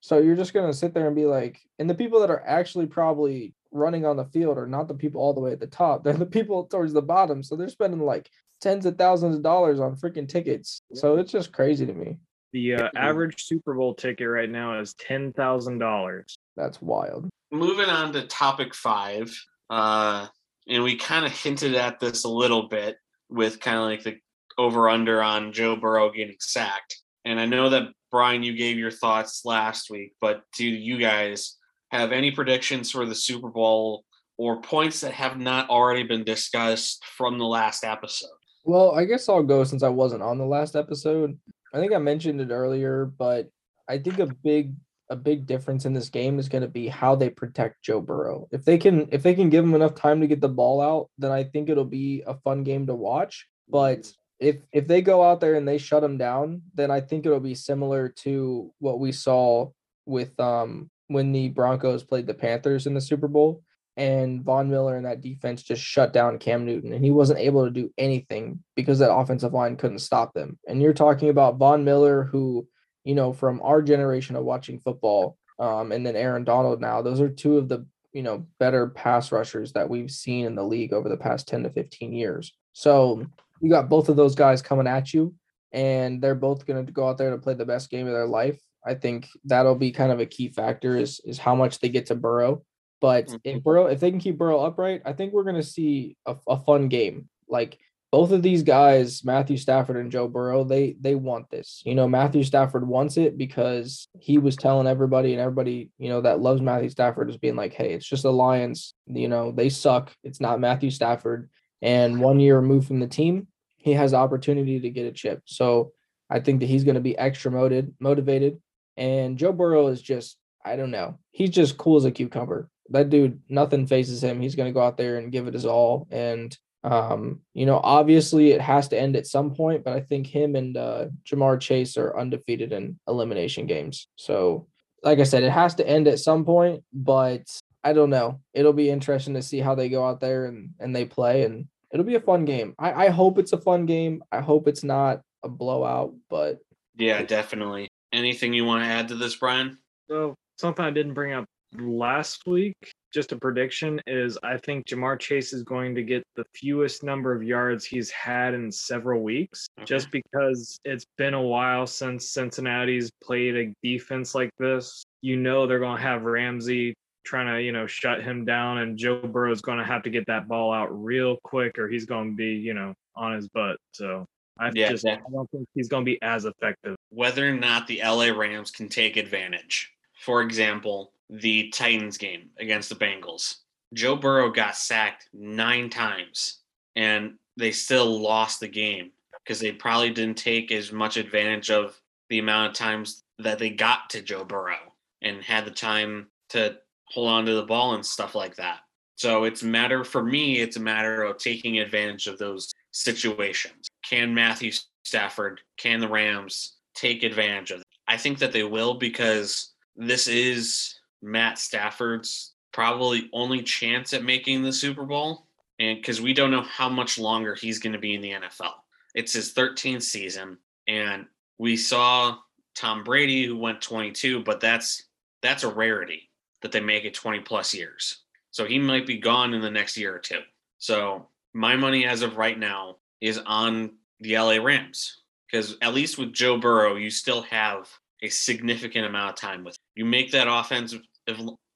So 0.00 0.18
you're 0.18 0.36
just 0.36 0.54
gonna 0.54 0.72
sit 0.72 0.94
there 0.94 1.06
and 1.06 1.16
be 1.16 1.26
like, 1.26 1.60
and 1.78 1.90
the 1.90 1.94
people 1.94 2.20
that 2.20 2.30
are 2.30 2.42
actually 2.46 2.86
probably 2.86 3.54
running 3.72 4.06
on 4.06 4.16
the 4.16 4.24
field 4.24 4.56
are 4.56 4.66
not 4.66 4.88
the 4.88 4.94
people 4.94 5.20
all 5.20 5.34
the 5.34 5.40
way 5.40 5.52
at 5.52 5.60
the 5.60 5.66
top. 5.66 6.04
They're 6.04 6.14
the 6.14 6.26
people 6.26 6.64
towards 6.64 6.92
the 6.92 7.02
bottom. 7.02 7.42
So 7.42 7.56
they're 7.56 7.68
spending 7.68 8.00
like 8.00 8.30
tens 8.60 8.86
of 8.86 8.96
thousands 8.96 9.36
of 9.36 9.42
dollars 9.42 9.80
on 9.80 9.96
freaking 9.96 10.28
tickets. 10.28 10.80
So 10.94 11.16
it's 11.16 11.32
just 11.32 11.52
crazy 11.52 11.86
to 11.86 11.92
me. 11.92 12.16
The 12.52 12.74
uh, 12.74 12.88
average 12.96 13.44
Super 13.44 13.74
Bowl 13.74 13.94
ticket 13.94 14.28
right 14.28 14.48
now 14.48 14.80
is 14.80 14.94
ten 14.94 15.32
thousand 15.32 15.78
dollars. 15.78 16.34
That's 16.56 16.80
wild. 16.80 17.28
Moving 17.50 17.90
on 17.90 18.12
to 18.14 18.26
topic 18.26 18.74
five, 18.74 19.30
uh, 19.68 20.28
and 20.66 20.82
we 20.82 20.96
kind 20.96 21.26
of 21.26 21.32
hinted 21.32 21.74
at 21.74 22.00
this 22.00 22.24
a 22.24 22.28
little 22.28 22.68
bit 22.68 22.96
with 23.28 23.60
kind 23.60 23.76
of 23.76 23.84
like 23.84 24.02
the 24.02 24.16
over 24.56 24.88
under 24.88 25.22
on 25.22 25.52
Joe 25.52 25.76
Burrow 25.76 26.10
getting 26.10 26.36
sacked. 26.40 27.02
And 27.24 27.38
I 27.38 27.46
know 27.46 27.70
that 27.70 27.88
Brian, 28.10 28.42
you 28.42 28.56
gave 28.56 28.78
your 28.78 28.90
thoughts 28.90 29.44
last 29.44 29.90
week, 29.90 30.14
but 30.20 30.42
do 30.56 30.66
you 30.66 30.98
guys 30.98 31.56
have 31.90 32.12
any 32.12 32.30
predictions 32.30 32.90
for 32.90 33.06
the 33.06 33.14
Super 33.14 33.48
Bowl 33.48 34.04
or 34.36 34.60
points 34.62 35.00
that 35.00 35.12
have 35.12 35.38
not 35.38 35.68
already 35.68 36.04
been 36.04 36.24
discussed 36.24 37.04
from 37.04 37.38
the 37.38 37.44
last 37.44 37.84
episode? 37.84 38.30
Well, 38.64 38.92
I 38.92 39.04
guess 39.04 39.28
I'll 39.28 39.42
go 39.42 39.64
since 39.64 39.82
I 39.82 39.88
wasn't 39.88 40.22
on 40.22 40.38
the 40.38 40.46
last 40.46 40.76
episode. 40.76 41.38
I 41.74 41.78
think 41.78 41.92
I 41.92 41.98
mentioned 41.98 42.40
it 42.40 42.50
earlier, 42.50 43.06
but 43.06 43.48
I 43.88 43.98
think 43.98 44.18
a 44.18 44.26
big 44.26 44.74
a 45.10 45.16
big 45.16 45.46
difference 45.46 45.86
in 45.86 45.94
this 45.94 46.10
game 46.10 46.38
is 46.38 46.50
going 46.50 46.62
to 46.62 46.68
be 46.68 46.86
how 46.86 47.14
they 47.14 47.30
protect 47.30 47.82
Joe 47.82 48.00
Burrow. 48.00 48.46
If 48.52 48.64
they 48.64 48.76
can 48.76 49.08
if 49.10 49.22
they 49.22 49.34
can 49.34 49.48
give 49.48 49.64
him 49.64 49.74
enough 49.74 49.94
time 49.94 50.20
to 50.20 50.26
get 50.26 50.40
the 50.40 50.48
ball 50.48 50.80
out, 50.80 51.08
then 51.18 51.32
I 51.32 51.44
think 51.44 51.68
it'll 51.68 51.84
be 51.84 52.22
a 52.26 52.34
fun 52.34 52.62
game 52.62 52.86
to 52.86 52.94
watch. 52.94 53.46
But 53.68 54.12
if 54.38 54.56
if 54.72 54.86
they 54.86 55.02
go 55.02 55.22
out 55.22 55.40
there 55.40 55.54
and 55.54 55.66
they 55.66 55.78
shut 55.78 56.04
him 56.04 56.18
down, 56.18 56.62
then 56.74 56.90
I 56.90 57.00
think 57.00 57.26
it'll 57.26 57.40
be 57.40 57.54
similar 57.54 58.08
to 58.08 58.72
what 58.78 59.00
we 59.00 59.12
saw 59.12 59.70
with 60.06 60.38
um 60.40 60.90
when 61.08 61.32
the 61.32 61.48
Broncos 61.48 62.04
played 62.04 62.26
the 62.26 62.34
Panthers 62.34 62.86
in 62.86 62.94
the 62.94 63.00
Super 63.00 63.28
Bowl 63.28 63.62
and 63.96 64.44
Von 64.44 64.70
Miller 64.70 64.96
and 64.96 65.06
that 65.06 65.20
defense 65.20 65.62
just 65.62 65.82
shut 65.82 66.12
down 66.12 66.38
Cam 66.38 66.64
Newton 66.64 66.92
and 66.92 67.04
he 67.04 67.10
wasn't 67.10 67.40
able 67.40 67.64
to 67.64 67.70
do 67.70 67.92
anything 67.98 68.62
because 68.76 69.00
that 69.00 69.12
offensive 69.12 69.52
line 69.52 69.76
couldn't 69.76 69.98
stop 69.98 70.34
them. 70.34 70.56
And 70.68 70.80
you're 70.80 70.92
talking 70.92 71.30
about 71.30 71.56
Von 71.56 71.84
Miller 71.84 72.22
who, 72.22 72.68
you 73.04 73.16
know, 73.16 73.32
from 73.32 73.60
our 73.62 73.82
generation 73.82 74.36
of 74.36 74.44
watching 74.44 74.78
football, 74.78 75.36
um, 75.58 75.90
and 75.90 76.06
then 76.06 76.14
Aaron 76.14 76.44
Donald 76.44 76.80
now, 76.80 77.02
those 77.02 77.20
are 77.20 77.28
two 77.28 77.58
of 77.58 77.68
the, 77.68 77.84
you 78.12 78.22
know, 78.22 78.46
better 78.60 78.86
pass 78.86 79.32
rushers 79.32 79.72
that 79.72 79.88
we've 79.88 80.12
seen 80.12 80.46
in 80.46 80.54
the 80.54 80.62
league 80.62 80.92
over 80.92 81.08
the 81.08 81.16
past 81.16 81.48
10 81.48 81.64
to 81.64 81.70
15 81.70 82.12
years. 82.12 82.54
So 82.74 83.26
you 83.60 83.70
got 83.70 83.88
both 83.88 84.08
of 84.08 84.16
those 84.16 84.34
guys 84.34 84.62
coming 84.62 84.86
at 84.86 85.12
you 85.12 85.34
and 85.72 86.22
they're 86.22 86.34
both 86.34 86.66
going 86.66 86.84
to 86.84 86.92
go 86.92 87.08
out 87.08 87.18
there 87.18 87.30
to 87.30 87.38
play 87.38 87.54
the 87.54 87.64
best 87.64 87.90
game 87.90 88.06
of 88.06 88.12
their 88.12 88.26
life. 88.26 88.60
I 88.86 88.94
think 88.94 89.28
that'll 89.44 89.74
be 89.74 89.90
kind 89.90 90.12
of 90.12 90.20
a 90.20 90.26
key 90.26 90.48
factor 90.48 90.96
is 90.96 91.20
is 91.24 91.38
how 91.38 91.54
much 91.54 91.80
they 91.80 91.88
get 91.88 92.06
to 92.06 92.14
Burrow. 92.14 92.62
But 93.00 93.28
if 93.28 93.42
mm-hmm. 93.42 93.58
Burrow, 93.58 93.86
if 93.86 94.00
they 94.00 94.10
can 94.10 94.20
keep 94.20 94.38
Burrow 94.38 94.60
upright, 94.60 95.02
I 95.04 95.12
think 95.12 95.32
we're 95.32 95.44
going 95.44 95.56
to 95.56 95.62
see 95.62 96.16
a, 96.26 96.36
a 96.48 96.58
fun 96.58 96.88
game. 96.88 97.28
Like 97.48 97.78
both 98.10 98.32
of 98.32 98.42
these 98.42 98.62
guys, 98.62 99.24
Matthew 99.24 99.56
Stafford 99.56 99.96
and 99.96 100.10
Joe 100.10 100.28
Burrow, 100.28 100.64
they 100.64 100.96
they 101.00 101.14
want 101.14 101.50
this. 101.50 101.82
You 101.84 101.94
know, 101.94 102.08
Matthew 102.08 102.42
Stafford 102.42 102.86
wants 102.86 103.16
it 103.16 103.36
because 103.36 104.08
he 104.18 104.38
was 104.38 104.56
telling 104.56 104.86
everybody 104.86 105.32
and 105.32 105.40
everybody, 105.40 105.90
you 105.98 106.08
know, 106.08 106.22
that 106.22 106.40
loves 106.40 106.62
Matthew 106.62 106.88
Stafford 106.88 107.28
is 107.28 107.36
being 107.36 107.56
like, 107.56 107.74
hey, 107.74 107.92
it's 107.92 108.08
just 108.08 108.22
the 108.22 108.32
Lions. 108.32 108.94
You 109.06 109.28
know, 109.28 109.52
they 109.52 109.68
suck. 109.68 110.12
It's 110.24 110.40
not 110.40 110.60
Matthew 110.60 110.90
Stafford. 110.90 111.50
And 111.82 112.20
one 112.20 112.40
year 112.40 112.56
removed 112.56 112.88
from 112.88 113.00
the 113.00 113.06
team, 113.06 113.48
he 113.76 113.92
has 113.92 114.10
the 114.10 114.16
opportunity 114.16 114.80
to 114.80 114.90
get 114.90 115.06
a 115.06 115.12
chip. 115.12 115.42
So 115.44 115.92
I 116.28 116.40
think 116.40 116.60
that 116.60 116.66
he's 116.66 116.84
going 116.84 116.96
to 116.96 117.00
be 117.00 117.16
extra 117.16 117.50
motivated, 117.50 117.94
motivated. 118.00 118.60
And 118.96 119.38
Joe 119.38 119.52
Burrow 119.52 119.86
is 119.88 120.02
just, 120.02 120.36
I 120.64 120.76
don't 120.76 120.90
know, 120.90 121.18
he's 121.30 121.50
just 121.50 121.78
cool 121.78 121.96
as 121.96 122.04
a 122.04 122.10
cucumber. 122.10 122.68
That 122.90 123.10
dude, 123.10 123.40
nothing 123.48 123.86
faces 123.86 124.22
him. 124.22 124.40
He's 124.40 124.56
going 124.56 124.68
to 124.68 124.74
go 124.74 124.82
out 124.82 124.96
there 124.96 125.18
and 125.18 125.30
give 125.30 125.46
it 125.46 125.54
his 125.54 125.66
all. 125.66 126.08
And 126.10 126.56
um, 126.84 127.40
you 127.54 127.66
know, 127.66 127.80
obviously 127.82 128.52
it 128.52 128.60
has 128.60 128.88
to 128.88 128.98
end 128.98 129.16
at 129.16 129.26
some 129.26 129.54
point, 129.54 129.84
but 129.84 129.94
I 129.94 130.00
think 130.00 130.26
him 130.26 130.54
and 130.54 130.76
uh, 130.76 131.06
Ja'Marr 131.24 131.60
Chase 131.60 131.96
are 131.96 132.16
undefeated 132.18 132.72
in 132.72 132.98
elimination 133.08 133.66
games. 133.66 134.06
So, 134.16 134.68
like 135.02 135.18
I 135.18 135.24
said, 135.24 135.42
it 135.42 135.50
has 135.50 135.74
to 135.76 135.88
end 135.88 136.08
at 136.08 136.18
some 136.18 136.44
point, 136.44 136.84
but 136.92 137.42
I 137.84 137.92
don't 137.92 138.10
know. 138.10 138.40
It'll 138.54 138.72
be 138.72 138.90
interesting 138.90 139.34
to 139.34 139.42
see 139.42 139.60
how 139.60 139.74
they 139.74 139.88
go 139.88 140.06
out 140.06 140.20
there 140.20 140.46
and 140.46 140.70
and 140.80 140.94
they 140.94 141.04
play, 141.04 141.44
and 141.44 141.68
it'll 141.92 142.06
be 142.06 142.16
a 142.16 142.20
fun 142.20 142.44
game. 142.44 142.74
I, 142.78 143.06
I 143.06 143.08
hope 143.08 143.38
it's 143.38 143.52
a 143.52 143.58
fun 143.58 143.86
game. 143.86 144.22
I 144.32 144.40
hope 144.40 144.68
it's 144.68 144.84
not 144.84 145.22
a 145.42 145.48
blowout, 145.48 146.14
but 146.28 146.58
Yeah, 146.96 147.22
definitely. 147.22 147.88
Anything 148.12 148.52
you 148.52 148.64
want 148.64 148.84
to 148.84 148.88
add 148.88 149.08
to 149.08 149.14
this, 149.14 149.36
Brian? 149.36 149.78
So 150.10 150.34
something 150.56 150.84
I 150.84 150.90
didn't 150.90 151.14
bring 151.14 151.32
up 151.32 151.44
last 151.76 152.46
week, 152.46 152.74
just 153.12 153.32
a 153.32 153.36
prediction, 153.36 154.00
is 154.06 154.38
I 154.42 154.56
think 154.56 154.86
Ja'Marr 154.86 155.18
Chase 155.18 155.52
is 155.52 155.62
going 155.62 155.94
to 155.94 156.02
get 156.02 156.22
the 156.34 156.44
fewest 156.54 157.02
number 157.02 157.32
of 157.34 157.42
yards 157.42 157.84
he's 157.84 158.10
had 158.10 158.54
in 158.54 158.72
several 158.72 159.22
weeks, 159.22 159.66
just 159.84 160.10
because 160.10 160.78
it's 160.84 161.04
been 161.16 161.34
a 161.34 161.42
while 161.42 161.86
since 161.86 162.30
Cincinnati's 162.30 163.10
played 163.22 163.56
a 163.56 163.74
defense 163.82 164.34
like 164.34 164.50
this. 164.58 165.04
You 165.20 165.36
know 165.36 165.66
they're 165.66 165.78
going 165.78 165.96
to 165.96 166.02
have 166.02 166.22
Ramsey 166.22 166.94
trying 167.24 167.54
to, 167.54 167.62
you 167.62 167.72
know, 167.72 167.86
shut 167.86 168.22
him 168.22 168.44
down, 168.44 168.78
and 168.78 168.96
Joe 168.96 169.20
Burrow 169.20 169.52
is 169.52 169.60
going 169.60 169.78
to 169.78 169.84
have 169.84 170.02
to 170.04 170.10
get 170.10 170.26
that 170.26 170.48
ball 170.48 170.72
out 170.72 170.88
real 170.90 171.36
quick, 171.44 171.78
or 171.78 171.88
he's 171.88 172.06
going 172.06 172.30
to 172.30 172.36
be, 172.36 172.52
you 172.52 172.74
know, 172.74 172.94
on 173.14 173.34
his 173.34 173.48
butt. 173.48 173.76
So 173.92 174.26
I 174.58 174.70
Yeah, 174.74 174.90
just 174.90 175.06
I 175.06 175.18
don't 175.32 175.50
think 175.50 175.68
he's 175.74 175.88
going 175.88 176.04
to 176.04 176.10
be 176.10 176.20
as 176.22 176.44
effective. 176.44 176.96
Whether 177.10 177.48
or 177.48 177.52
not 177.52 177.86
the 177.86 178.00
LA 178.04 178.28
Rams 178.28 178.70
can 178.70 178.88
take 178.88 179.16
advantage. 179.16 179.92
For 180.20 180.42
example, 180.42 181.12
the 181.30 181.68
Titans 181.70 182.18
game 182.18 182.50
against 182.58 182.88
the 182.88 182.96
Bengals. 182.96 183.56
Joe 183.94 184.16
Burrow 184.16 184.50
got 184.50 184.76
sacked 184.76 185.28
nine 185.32 185.88
times 185.88 186.60
and 186.96 187.34
they 187.56 187.70
still 187.70 188.20
lost 188.20 188.60
the 188.60 188.68
game 188.68 189.12
because 189.44 189.60
they 189.60 189.72
probably 189.72 190.10
didn't 190.10 190.36
take 190.36 190.72
as 190.72 190.92
much 190.92 191.16
advantage 191.16 191.70
of 191.70 191.98
the 192.28 192.38
amount 192.38 192.70
of 192.70 192.76
times 192.76 193.22
that 193.38 193.58
they 193.58 193.70
got 193.70 194.10
to 194.10 194.20
Joe 194.20 194.44
Burrow 194.44 194.94
and 195.22 195.42
had 195.42 195.64
the 195.64 195.70
time 195.70 196.26
to 196.50 196.76
hold 197.10 197.28
on 197.28 197.46
to 197.46 197.54
the 197.54 197.62
ball 197.62 197.94
and 197.94 198.04
stuff 198.04 198.34
like 198.34 198.56
that. 198.56 198.80
So 199.16 199.44
it's 199.44 199.62
a 199.62 199.66
matter 199.66 200.04
for 200.04 200.22
me, 200.22 200.60
it's 200.60 200.76
a 200.76 200.80
matter 200.80 201.24
of 201.24 201.38
taking 201.38 201.80
advantage 201.80 202.28
of 202.28 202.38
those 202.38 202.72
situations. 202.92 203.88
Can 204.08 204.32
Matthew 204.32 204.70
Stafford, 205.04 205.60
can 205.76 206.00
the 206.00 206.08
Rams 206.08 206.76
take 206.94 207.22
advantage 207.22 207.72
of? 207.72 207.82
I 208.06 208.16
think 208.16 208.38
that 208.38 208.52
they 208.52 208.62
will 208.62 208.94
because 208.94 209.72
this 209.96 210.28
is 210.28 210.94
Matt 211.20 211.58
Stafford's 211.58 212.54
probably 212.72 213.28
only 213.32 213.62
chance 213.62 214.12
at 214.14 214.22
making 214.22 214.62
the 214.62 214.72
Super 214.72 215.04
Bowl. 215.04 215.46
And 215.80 215.98
because 215.98 216.20
we 216.20 216.32
don't 216.32 216.50
know 216.50 216.62
how 216.62 216.88
much 216.88 217.18
longer 217.18 217.54
he's 217.54 217.78
going 217.78 217.92
to 217.92 217.98
be 217.98 218.14
in 218.14 218.20
the 218.20 218.30
NFL. 218.30 218.72
It's 219.14 219.32
his 219.32 219.52
13th 219.52 220.02
season. 220.02 220.58
And 220.86 221.26
we 221.58 221.76
saw 221.76 222.38
Tom 222.74 223.02
Brady 223.04 223.46
who 223.46 223.56
went 223.56 223.80
22, 223.80 224.44
but 224.44 224.60
that's 224.60 225.04
that's 225.42 225.62
a 225.62 225.68
rarity 225.68 226.27
that 226.62 226.72
they 226.72 226.80
make 226.80 227.04
it 227.04 227.14
20 227.14 227.40
plus 227.40 227.74
years. 227.74 228.22
So 228.50 228.64
he 228.64 228.78
might 228.78 229.06
be 229.06 229.18
gone 229.18 229.54
in 229.54 229.60
the 229.60 229.70
next 229.70 229.96
year 229.96 230.14
or 230.14 230.18
two. 230.18 230.40
So 230.78 231.28
my 231.54 231.76
money 231.76 232.06
as 232.06 232.22
of 232.22 232.36
right 232.36 232.58
now 232.58 232.96
is 233.20 233.38
on 233.46 233.92
the 234.20 234.36
LA 234.36 234.56
Rams 234.56 235.22
because 235.50 235.76
at 235.82 235.94
least 235.94 236.18
with 236.18 236.32
Joe 236.32 236.58
Burrow, 236.58 236.96
you 236.96 237.10
still 237.10 237.42
have 237.42 237.88
a 238.22 238.28
significant 238.28 239.06
amount 239.06 239.30
of 239.30 239.36
time 239.36 239.64
with. 239.64 239.76
You 239.94 240.04
make 240.04 240.30
that 240.32 240.48
offensive 240.48 241.02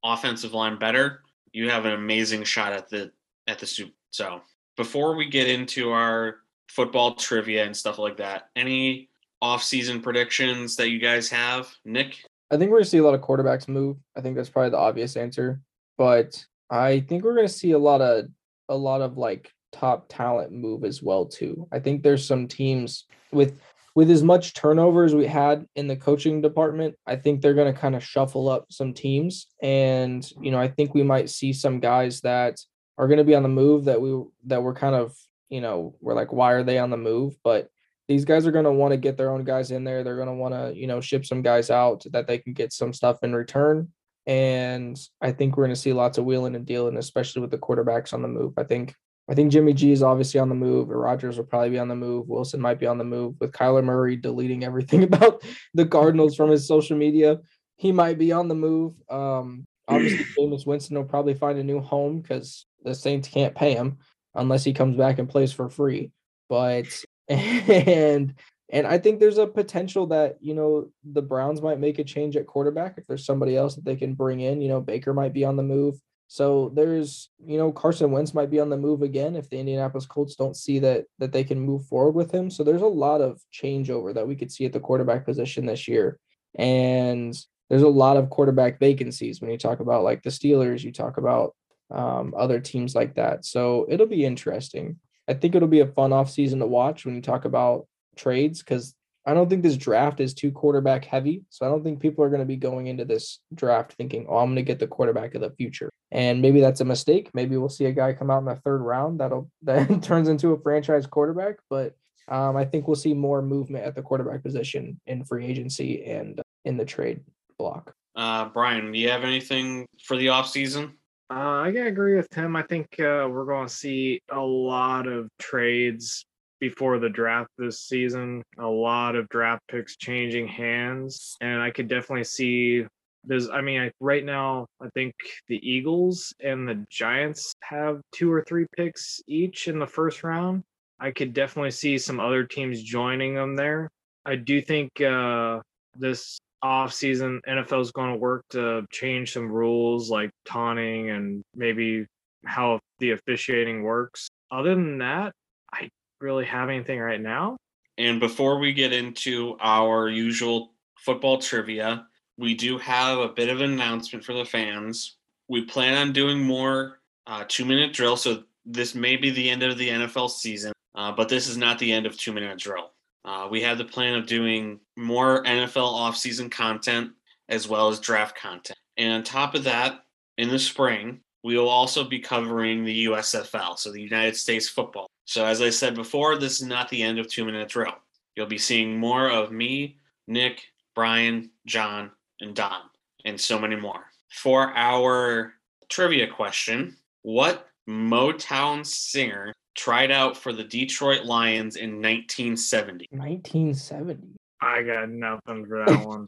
offensive 0.05 0.53
line 0.53 0.79
better, 0.79 1.23
you 1.53 1.69
have 1.71 1.85
an 1.85 1.93
amazing 1.93 2.45
shot 2.45 2.73
at 2.73 2.89
the 2.89 3.13
at 3.47 3.59
the 3.59 3.67
Super. 3.67 3.93
So 4.11 4.41
before 4.77 5.15
we 5.15 5.27
get 5.27 5.49
into 5.49 5.91
our 5.91 6.39
football 6.69 7.15
trivia 7.15 7.65
and 7.65 7.77
stuff 7.77 7.99
like 7.99 8.17
that, 8.17 8.51
any 8.57 9.09
off-season 9.41 10.01
predictions 10.01 10.77
that 10.77 10.91
you 10.91 10.99
guys 10.99 11.29
have, 11.29 11.69
Nick? 11.85 12.25
I 12.53 12.59
think 12.59 12.71
we're 12.71 12.79
gonna 12.79 12.85
see 12.85 12.99
a 12.99 13.03
lot 13.03 13.15
of 13.15 13.23
quarterbacks 13.23 13.67
move. 13.67 13.97
I 14.17 14.21
think 14.21 14.37
that's 14.37 14.51
probably 14.51 14.71
the 14.71 14.79
obvious 14.79 15.17
answer. 15.17 15.61
But 15.97 16.45
I 16.71 17.01
think 17.01 17.25
we're 17.25 17.35
gonna 17.35 17.49
see 17.49 17.73
a 17.73 17.79
lot 17.79 18.01
of 18.01 18.27
a 18.69 18.77
lot 18.77 19.01
of 19.01 19.17
like 19.17 19.51
top 19.73 20.07
talent 20.09 20.53
move 20.53 20.85
as 20.85 21.03
well 21.03 21.27
too. 21.27 21.67
I 21.73 21.79
think 21.79 22.03
there's 22.03 22.27
some 22.27 22.47
teams 22.47 23.07
with 23.33 23.59
with 23.95 24.11
as 24.11 24.23
much 24.23 24.55
turnover 24.55 25.05
as 25.05 25.15
we 25.15 25.27
had 25.27 25.67
in 25.77 25.87
the 25.87 25.97
coaching 25.97 26.41
department, 26.41 26.95
I 27.07 27.17
think 27.17 27.41
they're 27.41 27.55
going 27.55 27.73
to 27.73 27.79
kind 27.79 27.95
of 27.95 28.03
shuffle 28.03 28.49
up 28.49 28.67
some 28.71 28.95
teams. 28.95 29.49
And, 29.63 30.27
you 30.41 30.51
know, 30.51 30.59
I 30.59 30.69
think 30.69 30.95
we 30.95 31.03
might 31.03 31.29
see 31.29 31.53
some 31.53 31.79
guys 31.79 32.23
that 32.23 32.59
are 32.97 33.07
going 33.07 33.19
to 33.19 33.25
be 33.25 33.35
on 33.35 33.43
the 33.43 33.51
move 33.51 33.85
that 33.85 34.01
we, 34.01 34.23
that 34.47 34.63
we're 34.63 34.75
kind 34.75 34.95
of, 34.95 35.15
you 35.51 35.61
know, 35.61 35.95
we're 36.01 36.15
like, 36.15 36.33
why 36.33 36.53
are 36.53 36.63
they 36.63 36.79
on 36.79 36.89
the 36.89 36.97
move? 36.97 37.37
But 37.45 37.69
these 38.13 38.27
guys 38.27 38.47
are 38.47 38.53
going 38.53 38.67
to 38.67 38.73
want 38.73 38.93
to 38.93 38.99
get 38.99 39.17
their 39.17 39.31
own 39.31 39.43
guys 39.43 39.71
in 39.71 39.85
there. 39.85 40.05
They're 40.05 40.17
going 40.17 40.29
to 40.29 40.35
want 40.35 40.55
to, 40.55 40.79
you 40.79 40.87
know, 40.87 41.01
ship 41.01 41.25
some 41.25 41.41
guys 41.41 41.71
out 41.71 42.05
that 42.13 42.27
they 42.27 42.39
can 42.39 42.53
get 42.53 42.73
some 42.73 42.93
stuff 42.93 43.23
in 43.23 43.35
return. 43.35 43.89
And 44.27 45.01
I 45.21 45.33
think 45.33 45.57
we're 45.57 45.65
going 45.65 45.75
to 45.75 45.81
see 45.81 45.95
lots 45.95 46.19
of 46.19 46.27
wheeling 46.27 46.55
and 46.55 46.67
dealing, 46.67 46.99
especially 46.99 47.41
with 47.41 47.51
the 47.51 47.59
quarterbacks 47.59 48.13
on 48.13 48.21
the 48.21 48.29
move. 48.29 48.53
I 48.59 48.65
think 48.65 48.95
I 49.31 49.35
think 49.35 49.51
Jimmy 49.51 49.73
G 49.73 49.93
is 49.93 50.03
obviously 50.03 50.41
on 50.41 50.51
the 50.51 50.55
move. 50.55 50.89
Rodgers 50.89 51.39
will 51.39 51.45
probably 51.45 51.71
be 51.71 51.79
on 51.79 51.89
the 51.89 51.97
move. 51.97 52.29
Wilson 52.29 52.61
might 52.61 52.79
be 52.79 52.87
on 52.87 52.99
the 52.99 53.05
move. 53.05 53.37
With 53.41 53.53
Kyler 53.53 53.83
Murray 53.83 54.17
deleting 54.17 54.63
everything 54.63 55.03
about 55.05 55.43
the 55.75 55.87
Cardinals 55.87 56.37
from 56.37 56.51
his 56.51 56.67
social 56.67 56.97
media, 56.97 57.39
he 57.77 57.93
might 57.93 58.19
be 58.19 58.33
on 58.33 58.49
the 58.49 58.55
move. 58.55 58.95
Um, 59.09 59.65
obviously, 59.89 60.27
Jameis 60.39 60.67
Winston 60.67 60.97
will 60.97 61.05
probably 61.05 61.35
find 61.35 61.59
a 61.59 61.65
new 61.65 61.81
home 61.81 62.21
because 62.21 62.67
the 62.85 62.95
Saints 62.95 63.29
can't 63.29 63.55
pay 63.55 63.75
him 63.75 63.99
unless 64.35 64.65
he 64.65 64.73
comes 64.73 64.97
back 64.97 65.19
and 65.19 65.29
plays 65.29 65.53
for 65.53 65.71
free. 65.71 66.11
But 66.49 66.87
and 67.29 68.35
and 68.71 68.87
I 68.87 68.99
think 68.99 69.21
there's 69.21 69.39
a 69.39 69.47
potential 69.47 70.07
that 70.09 70.39
you 70.41 70.55
know 70.55 70.89
the 71.05 71.23
Browns 71.23 71.61
might 71.61 71.79
make 71.79 71.99
a 71.99 72.05
change 72.05 72.37
at 72.37 72.47
quarterback 72.47 72.99
if 72.99 73.07
there's 73.07 73.27
somebody 73.27 73.57
else 73.57 73.75
that 73.75 73.85
they 73.85 73.97
can 73.97 74.15
bring 74.15 74.41
in. 74.41 74.61
You 74.61 74.69
know, 74.69 74.81
Baker 74.81 75.13
might 75.15 75.33
be 75.33 75.45
on 75.45 75.57
the 75.57 75.63
move. 75.63 75.97
So 76.33 76.73
there's, 76.75 77.29
you 77.45 77.59
know, 77.59 77.71
Carson 77.71 78.11
Wentz 78.11 78.33
might 78.33 78.51
be 78.51 78.59
on 78.59 78.71
the 78.71 78.77
move 78.79 79.03
again 79.03 79.37
if 79.37 79.51
the 79.51 79.59
Indianapolis 79.59 80.07
Colts 80.07 80.35
don't 80.35 80.57
see 80.57 80.79
that 80.79 81.05
that 81.19 81.31
they 81.31 81.45
can 81.45 81.61
move 81.61 81.85
forward 81.85 82.13
with 82.13 82.33
him. 82.33 82.49
So 82.51 82.65
there's 82.65 82.81
a 82.81 82.87
lot 82.87 83.21
of 83.21 83.39
changeover 83.53 84.15
that 84.15 84.27
we 84.27 84.35
could 84.35 84.51
see 84.51 84.65
at 84.65 84.73
the 84.73 84.81
quarterback 84.81 85.27
position 85.27 85.67
this 85.67 85.87
year. 85.87 86.19
And 86.55 87.37
there's 87.69 87.83
a 87.83 87.89
lot 87.89 88.17
of 88.17 88.31
quarterback 88.31 88.81
vacancies 88.81 89.43
when 89.43 89.51
you 89.51 89.59
talk 89.59 89.81
about 89.81 90.05
like 90.05 90.23
the 90.23 90.31
Steelers, 90.31 90.83
you 90.83 90.91
talk 90.91 91.19
about 91.19 91.55
um, 91.91 92.33
other 92.35 92.61
teams 92.61 92.95
like 92.95 93.17
that. 93.17 93.45
So 93.45 93.85
it'll 93.91 94.07
be 94.07 94.25
interesting. 94.25 94.99
I 95.29 95.35
think 95.35 95.55
it'll 95.55 95.69
be 95.69 95.81
a 95.81 95.87
fun 95.87 96.13
off 96.13 96.31
season 96.31 96.59
to 96.61 96.67
watch 96.67 97.05
when 97.05 97.15
you 97.15 97.23
talk 97.23 97.45
about 97.45 97.87
trades 98.17 98.61
because 98.61 98.95
I 99.25 99.35
don't 99.35 99.49
think 99.49 99.63
this 99.63 99.77
draft 99.77 100.21
is 100.21 100.35
too 100.35 100.51
quarterback 100.51 101.05
heavy. 101.05 101.43
So 101.49 101.65
I 101.65 101.69
don't 101.69 101.85
think 101.85 102.01
people 102.01 102.25
are 102.25 102.29
going 102.29 102.41
to 102.41 102.47
be 102.47 102.57
going 102.57 102.89
into 102.89 103.05
this 103.05 103.39
draft 103.55 103.93
thinking, 103.93 104.27
oh, 104.29 104.39
I'm 104.39 104.47
going 104.47 104.57
to 104.57 104.63
get 104.63 104.81
the 104.81 104.89
quarterback 104.89 105.35
of 105.35 105.41
the 105.41 105.51
future. 105.51 105.91
And 106.11 106.43
maybe 106.43 106.61
that's 106.61 106.81
a 106.81 106.85
mistake. 106.85 107.31
Maybe 107.33 107.57
we'll 107.57 107.69
see 107.69 107.87
a 107.87 107.93
guy 107.93 108.13
come 108.13 108.31
out 108.31 108.41
in 108.41 108.47
the 108.47 108.57
third 108.57 108.83
round 108.83 109.21
that'll 109.21 109.49
that 109.63 110.03
turns 110.03 110.29
into 110.29 110.53
a 110.53 110.61
franchise 110.61 111.07
quarterback. 111.07 111.57
But 111.71 111.95
um, 112.29 112.57
I 112.57 112.65
think 112.65 112.87
we'll 112.87 112.97
see 112.97 113.15
more 113.15 113.43
movement 113.43 113.85
at 113.85 113.95
the 113.95 114.03
quarterback 114.03 114.43
position 114.43 115.01
in 115.07 115.25
free 115.25 115.47
agency 115.47 116.05
and 116.05 116.41
in 116.65 116.77
the 116.77 116.85
trade 116.85 117.21
block. 117.59 117.95
Uh, 118.15 118.47
Brian, 118.47 118.93
do 118.93 118.99
you 118.99 119.09
have 119.09 119.25
anything 119.25 119.87
for 120.05 120.17
the 120.17 120.27
offseason? 120.27 120.93
Uh, 121.33 121.63
I 121.63 121.69
agree 121.69 122.17
with 122.17 122.31
him. 122.35 122.57
I 122.57 122.63
think 122.63 122.89
uh, 122.99 123.25
we're 123.31 123.47
going 123.47 123.67
to 123.67 123.73
see 123.73 124.21
a 124.31 124.41
lot 124.41 125.07
of 125.07 125.31
trades 125.39 126.27
before 126.61 126.99
the 126.99 127.09
draft 127.09 127.49
this 127.57 127.81
season. 127.81 128.43
A 128.59 128.67
lot 128.67 129.17
of 129.17 129.31
draft 129.31 129.63
picks 129.67 129.97
changing 129.97 130.47
hands, 130.47 131.39
and 131.41 131.63
I 131.63 131.71
could 131.71 131.89
definitely 131.89 132.25
see. 132.25 132.85
There's, 133.25 133.49
I 133.49 133.63
mean, 133.63 133.81
I, 133.81 133.91
right 133.99 134.27
now, 134.27 134.67
I 134.79 134.89
think 134.93 135.15
the 135.49 135.57
Eagles 135.67 136.35
and 136.41 136.69
the 136.69 136.85
Giants 136.91 137.55
have 137.63 138.03
two 138.13 138.31
or 138.31 138.45
three 138.47 138.67
picks 138.77 139.23
each 139.27 139.69
in 139.69 139.79
the 139.79 139.87
first 139.87 140.25
round. 140.25 140.63
I 141.01 141.13
could 141.13 141.33
definitely 141.33 141.71
see 141.71 141.97
some 141.97 142.21
other 142.21 142.45
teams 142.45 142.83
joining 142.83 143.35
them 143.35 143.57
there. 143.57 143.89
I 144.27 144.37
do 144.37 144.61
think 144.61 145.01
uh, 145.01 145.61
this 145.97 146.39
off 146.63 146.93
season 146.93 147.41
NFL 147.49 147.81
is 147.81 147.91
going 147.91 148.13
to 148.13 148.19
work 148.19 148.45
to 148.51 148.87
change 148.91 149.33
some 149.33 149.51
rules 149.51 150.11
like 150.11 150.31
taunting 150.45 151.11
and 151.11 151.43
maybe 151.55 152.07
how 152.45 152.79
the 152.99 153.13
officiating 153.13 153.83
works. 153.83 154.29
Other 154.51 154.75
than 154.75 154.99
that, 154.99 155.33
I 155.73 155.89
really 156.21 156.45
have 156.45 156.69
anything 156.69 157.01
right 157.01 157.21
now. 157.21 157.57
And 157.99 158.21
before 158.21 158.59
we 158.59 158.73
get 158.73 158.93
into 158.93 159.57
our 159.61 160.09
usual 160.09 160.73
football 160.99 161.39
trivia, 161.39 162.07
we 162.39 162.55
do 162.55 162.79
have 162.79 163.19
a 163.19 163.29
bit 163.29 163.49
of 163.49 163.61
an 163.61 163.73
announcement 163.73 164.25
for 164.25 164.33
the 164.33 164.45
fans. 164.45 165.17
We 165.49 165.65
plan 165.65 165.95
on 165.95 166.13
doing 166.13 166.41
more 166.41 167.01
uh, 167.27 167.45
two 167.47 167.65
minute 167.65 167.93
drill. 167.93 168.17
So 168.17 168.45
this 168.65 168.95
may 168.95 169.17
be 169.17 169.31
the 169.31 169.51
end 169.51 169.63
of 169.63 169.77
the 169.79 169.89
NFL 169.89 170.31
season, 170.31 170.73
uh, 170.95 171.13
but 171.13 171.29
this 171.29 171.49
is 171.49 171.57
not 171.57 171.79
the 171.79 171.93
end 171.93 172.07
of 172.07 172.17
two 172.17 172.33
minute 172.33 172.59
drill. 172.59 172.93
Uh, 173.25 173.49
we 173.51 173.61
have 173.61 173.79
the 173.79 173.85
plan 173.85 174.15
of 174.15 174.27
doing 174.27 174.81
more 174.97 175.45
NFL 175.45 175.95
offseason 175.95 176.51
content 176.51 177.13
as 177.49 177.69
well 177.69 177.89
as 177.89 178.01
draft 178.01 178.37
content. 178.37 178.79
And 178.97 179.13
on 179.13 179.23
top 179.23 179.55
of 179.55 179.65
that, 179.65 180.05
in 180.39 180.49
the 180.49 180.59
spring, 180.59 181.21
we 181.45 181.57
will 181.57 181.69
also 181.69 182.05
be 182.05 182.19
covering 182.19 182.85
the 182.85 183.07
USFL, 183.07 183.79
so 183.79 183.91
the 183.91 184.01
United 184.01 184.37
States 184.37 184.69
football. 184.69 185.07
So, 185.25 185.45
as 185.45 185.61
I 185.61 185.71
said 185.71 185.95
before, 185.95 186.37
this 186.37 186.61
is 186.61 186.67
not 186.67 186.89
the 186.89 187.03
end 187.03 187.19
of 187.19 187.29
two 187.29 187.45
minute 187.45 187.69
drill. 187.69 187.95
You'll 188.37 188.47
be 188.47 188.59
seeing 188.59 188.99
more 188.99 189.31
of 189.31 189.53
me, 189.53 189.99
Nick, 190.27 190.63
Brian, 190.95 191.51
John, 191.67 192.11
and 192.41 192.55
Don, 192.55 192.83
and 193.25 193.41
so 193.41 193.59
many 193.59 193.77
more. 193.77 194.05
For 194.31 194.73
our 194.77 195.55
trivia 195.93 196.27
question. 196.27 196.97
What 197.23 197.69
Motown 197.89 198.85
singer 198.85 199.53
tried 199.75 200.11
out 200.11 200.37
for 200.37 200.53
the 200.53 200.65
Detroit 200.65 201.25
Lions 201.25 201.77
in 201.77 201.97
1970? 202.03 203.09
1970. 203.11 204.29
I 204.61 204.83
got 204.83 205.09
nothing 205.09 205.67
for 205.67 205.85
that 205.85 206.07
one. 206.07 206.27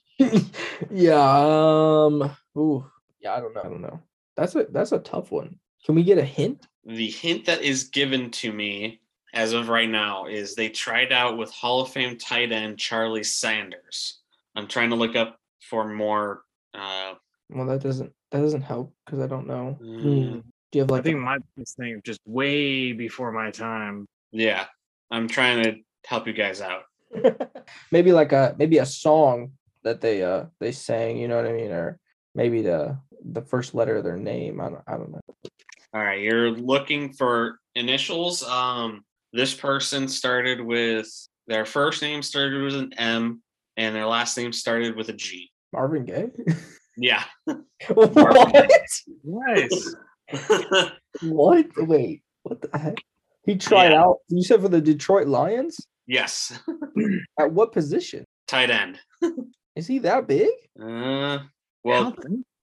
yeah. 0.91 1.15
Um. 1.21 2.31
Ooh. 2.57 2.85
Yeah. 3.21 3.35
I 3.35 3.41
don't 3.41 3.55
know. 3.55 3.61
I 3.61 3.69
don't 3.69 3.81
know. 3.83 4.01
That's 4.37 4.55
a 4.57 4.65
that's 4.71 4.93
a 4.93 4.99
tough 4.99 5.31
one. 5.31 5.59
Can 5.87 5.95
we 5.95 6.03
get 6.03 6.19
a 6.19 6.25
hint? 6.25 6.67
The 6.85 7.09
hint 7.11 7.45
that 7.47 7.63
is 7.63 7.85
given 7.85 8.31
to 8.33 8.53
me 8.53 9.01
as 9.33 9.53
of 9.53 9.69
right 9.69 9.89
now 9.89 10.27
is 10.27 10.55
they 10.55 10.69
tried 10.69 11.13
out 11.13 11.37
with 11.39 11.51
Hall 11.51 11.81
of 11.83 11.91
Fame 11.91 12.17
tight 12.19 12.53
end 12.53 12.79
Charlie 12.79 13.23
Sanders. 13.25 14.21
I'm 14.57 14.67
trying 14.67 14.91
to 14.91 14.97
look 14.97 15.17
up 15.17 15.39
for 15.61 15.87
more. 15.89 16.43
Uh, 16.73 17.15
Well, 17.51 17.67
that 17.67 17.81
doesn't 17.83 18.13
that 18.31 18.41
doesn't 18.41 18.63
help 18.63 18.93
because 19.05 19.21
I 19.21 19.27
don't 19.27 19.47
know. 19.47 19.79
Mm. 19.81 20.43
Do 20.75 20.79
you 20.79 20.83
have 20.83 20.91
I 20.91 20.95
like 20.95 21.05
think 21.05 21.21
my 21.21 21.39
this 21.57 21.75
thing 21.75 22.01
just 22.03 22.19
way 22.27 22.91
before 22.91 23.31
my 23.31 23.53
time. 23.53 24.09
yeah, 24.33 24.65
I'm 25.09 25.29
trying 25.29 25.63
to 25.63 25.77
help 26.05 26.27
you 26.27 26.33
guys 26.33 26.61
out. 26.61 26.83
maybe 27.93 28.11
like 28.11 28.33
a 28.33 28.57
maybe 28.59 28.79
a 28.79 28.87
song 28.87 29.53
that 29.85 30.01
they 30.01 30.25
uh 30.25 30.47
they 30.59 30.73
sang? 30.73 31.17
You 31.17 31.29
know 31.29 31.37
what 31.37 31.47
I 31.47 31.53
mean? 31.53 31.71
Or 31.71 32.01
maybe 32.35 32.63
the 32.63 32.99
the 33.25 33.43
first 33.43 33.77
letter 33.77 33.99
of 33.99 34.03
their 34.03 34.17
name. 34.17 34.61
I 34.61 34.71
don't 34.71 34.83
I 34.89 34.97
don't 34.97 35.13
know. 35.13 35.21
All 35.95 36.03
right, 36.03 36.21
you're 36.21 36.51
looking 36.51 37.13
for 37.13 37.61
initials. 37.77 38.43
Um, 38.43 39.05
this 39.33 39.55
person 39.55 40.09
started 40.09 40.61
with 40.61 41.07
their 41.47 41.67
first 41.67 42.03
name 42.03 42.21
started 42.21 42.65
with 42.65 42.75
an 42.75 42.95
M, 42.99 43.45
and 43.77 43.95
their 43.95 44.07
last 44.07 44.37
name 44.37 44.53
started 44.53 44.97
with 44.97 45.09
a 45.09 45.13
G. 45.13 45.53
Marvin 45.73 46.05
Gaye. 46.05 46.31
Yeah. 46.97 47.25
what? 47.89 48.79
Nice. 49.25 49.97
What? 51.23 51.67
Wait. 51.77 52.23
What 52.43 52.61
the 52.61 52.77
heck? 52.77 52.97
He 53.45 53.57
tried 53.57 53.93
Yeah. 53.93 54.03
out. 54.03 54.17
You 54.29 54.43
said 54.43 54.61
for 54.63 54.69
the 54.69 54.81
Detroit 54.81 55.27
Lions. 55.29 55.79
yes. 56.07 56.59
At 57.39 57.53
what 57.53 57.73
position? 57.73 58.25
Tight 58.49 58.71
end. 58.71 58.99
Is 59.77 59.87
he 59.87 59.99
that 60.01 60.27
big? 60.29 60.51
Uh, 60.81 61.39
well, 61.83 62.15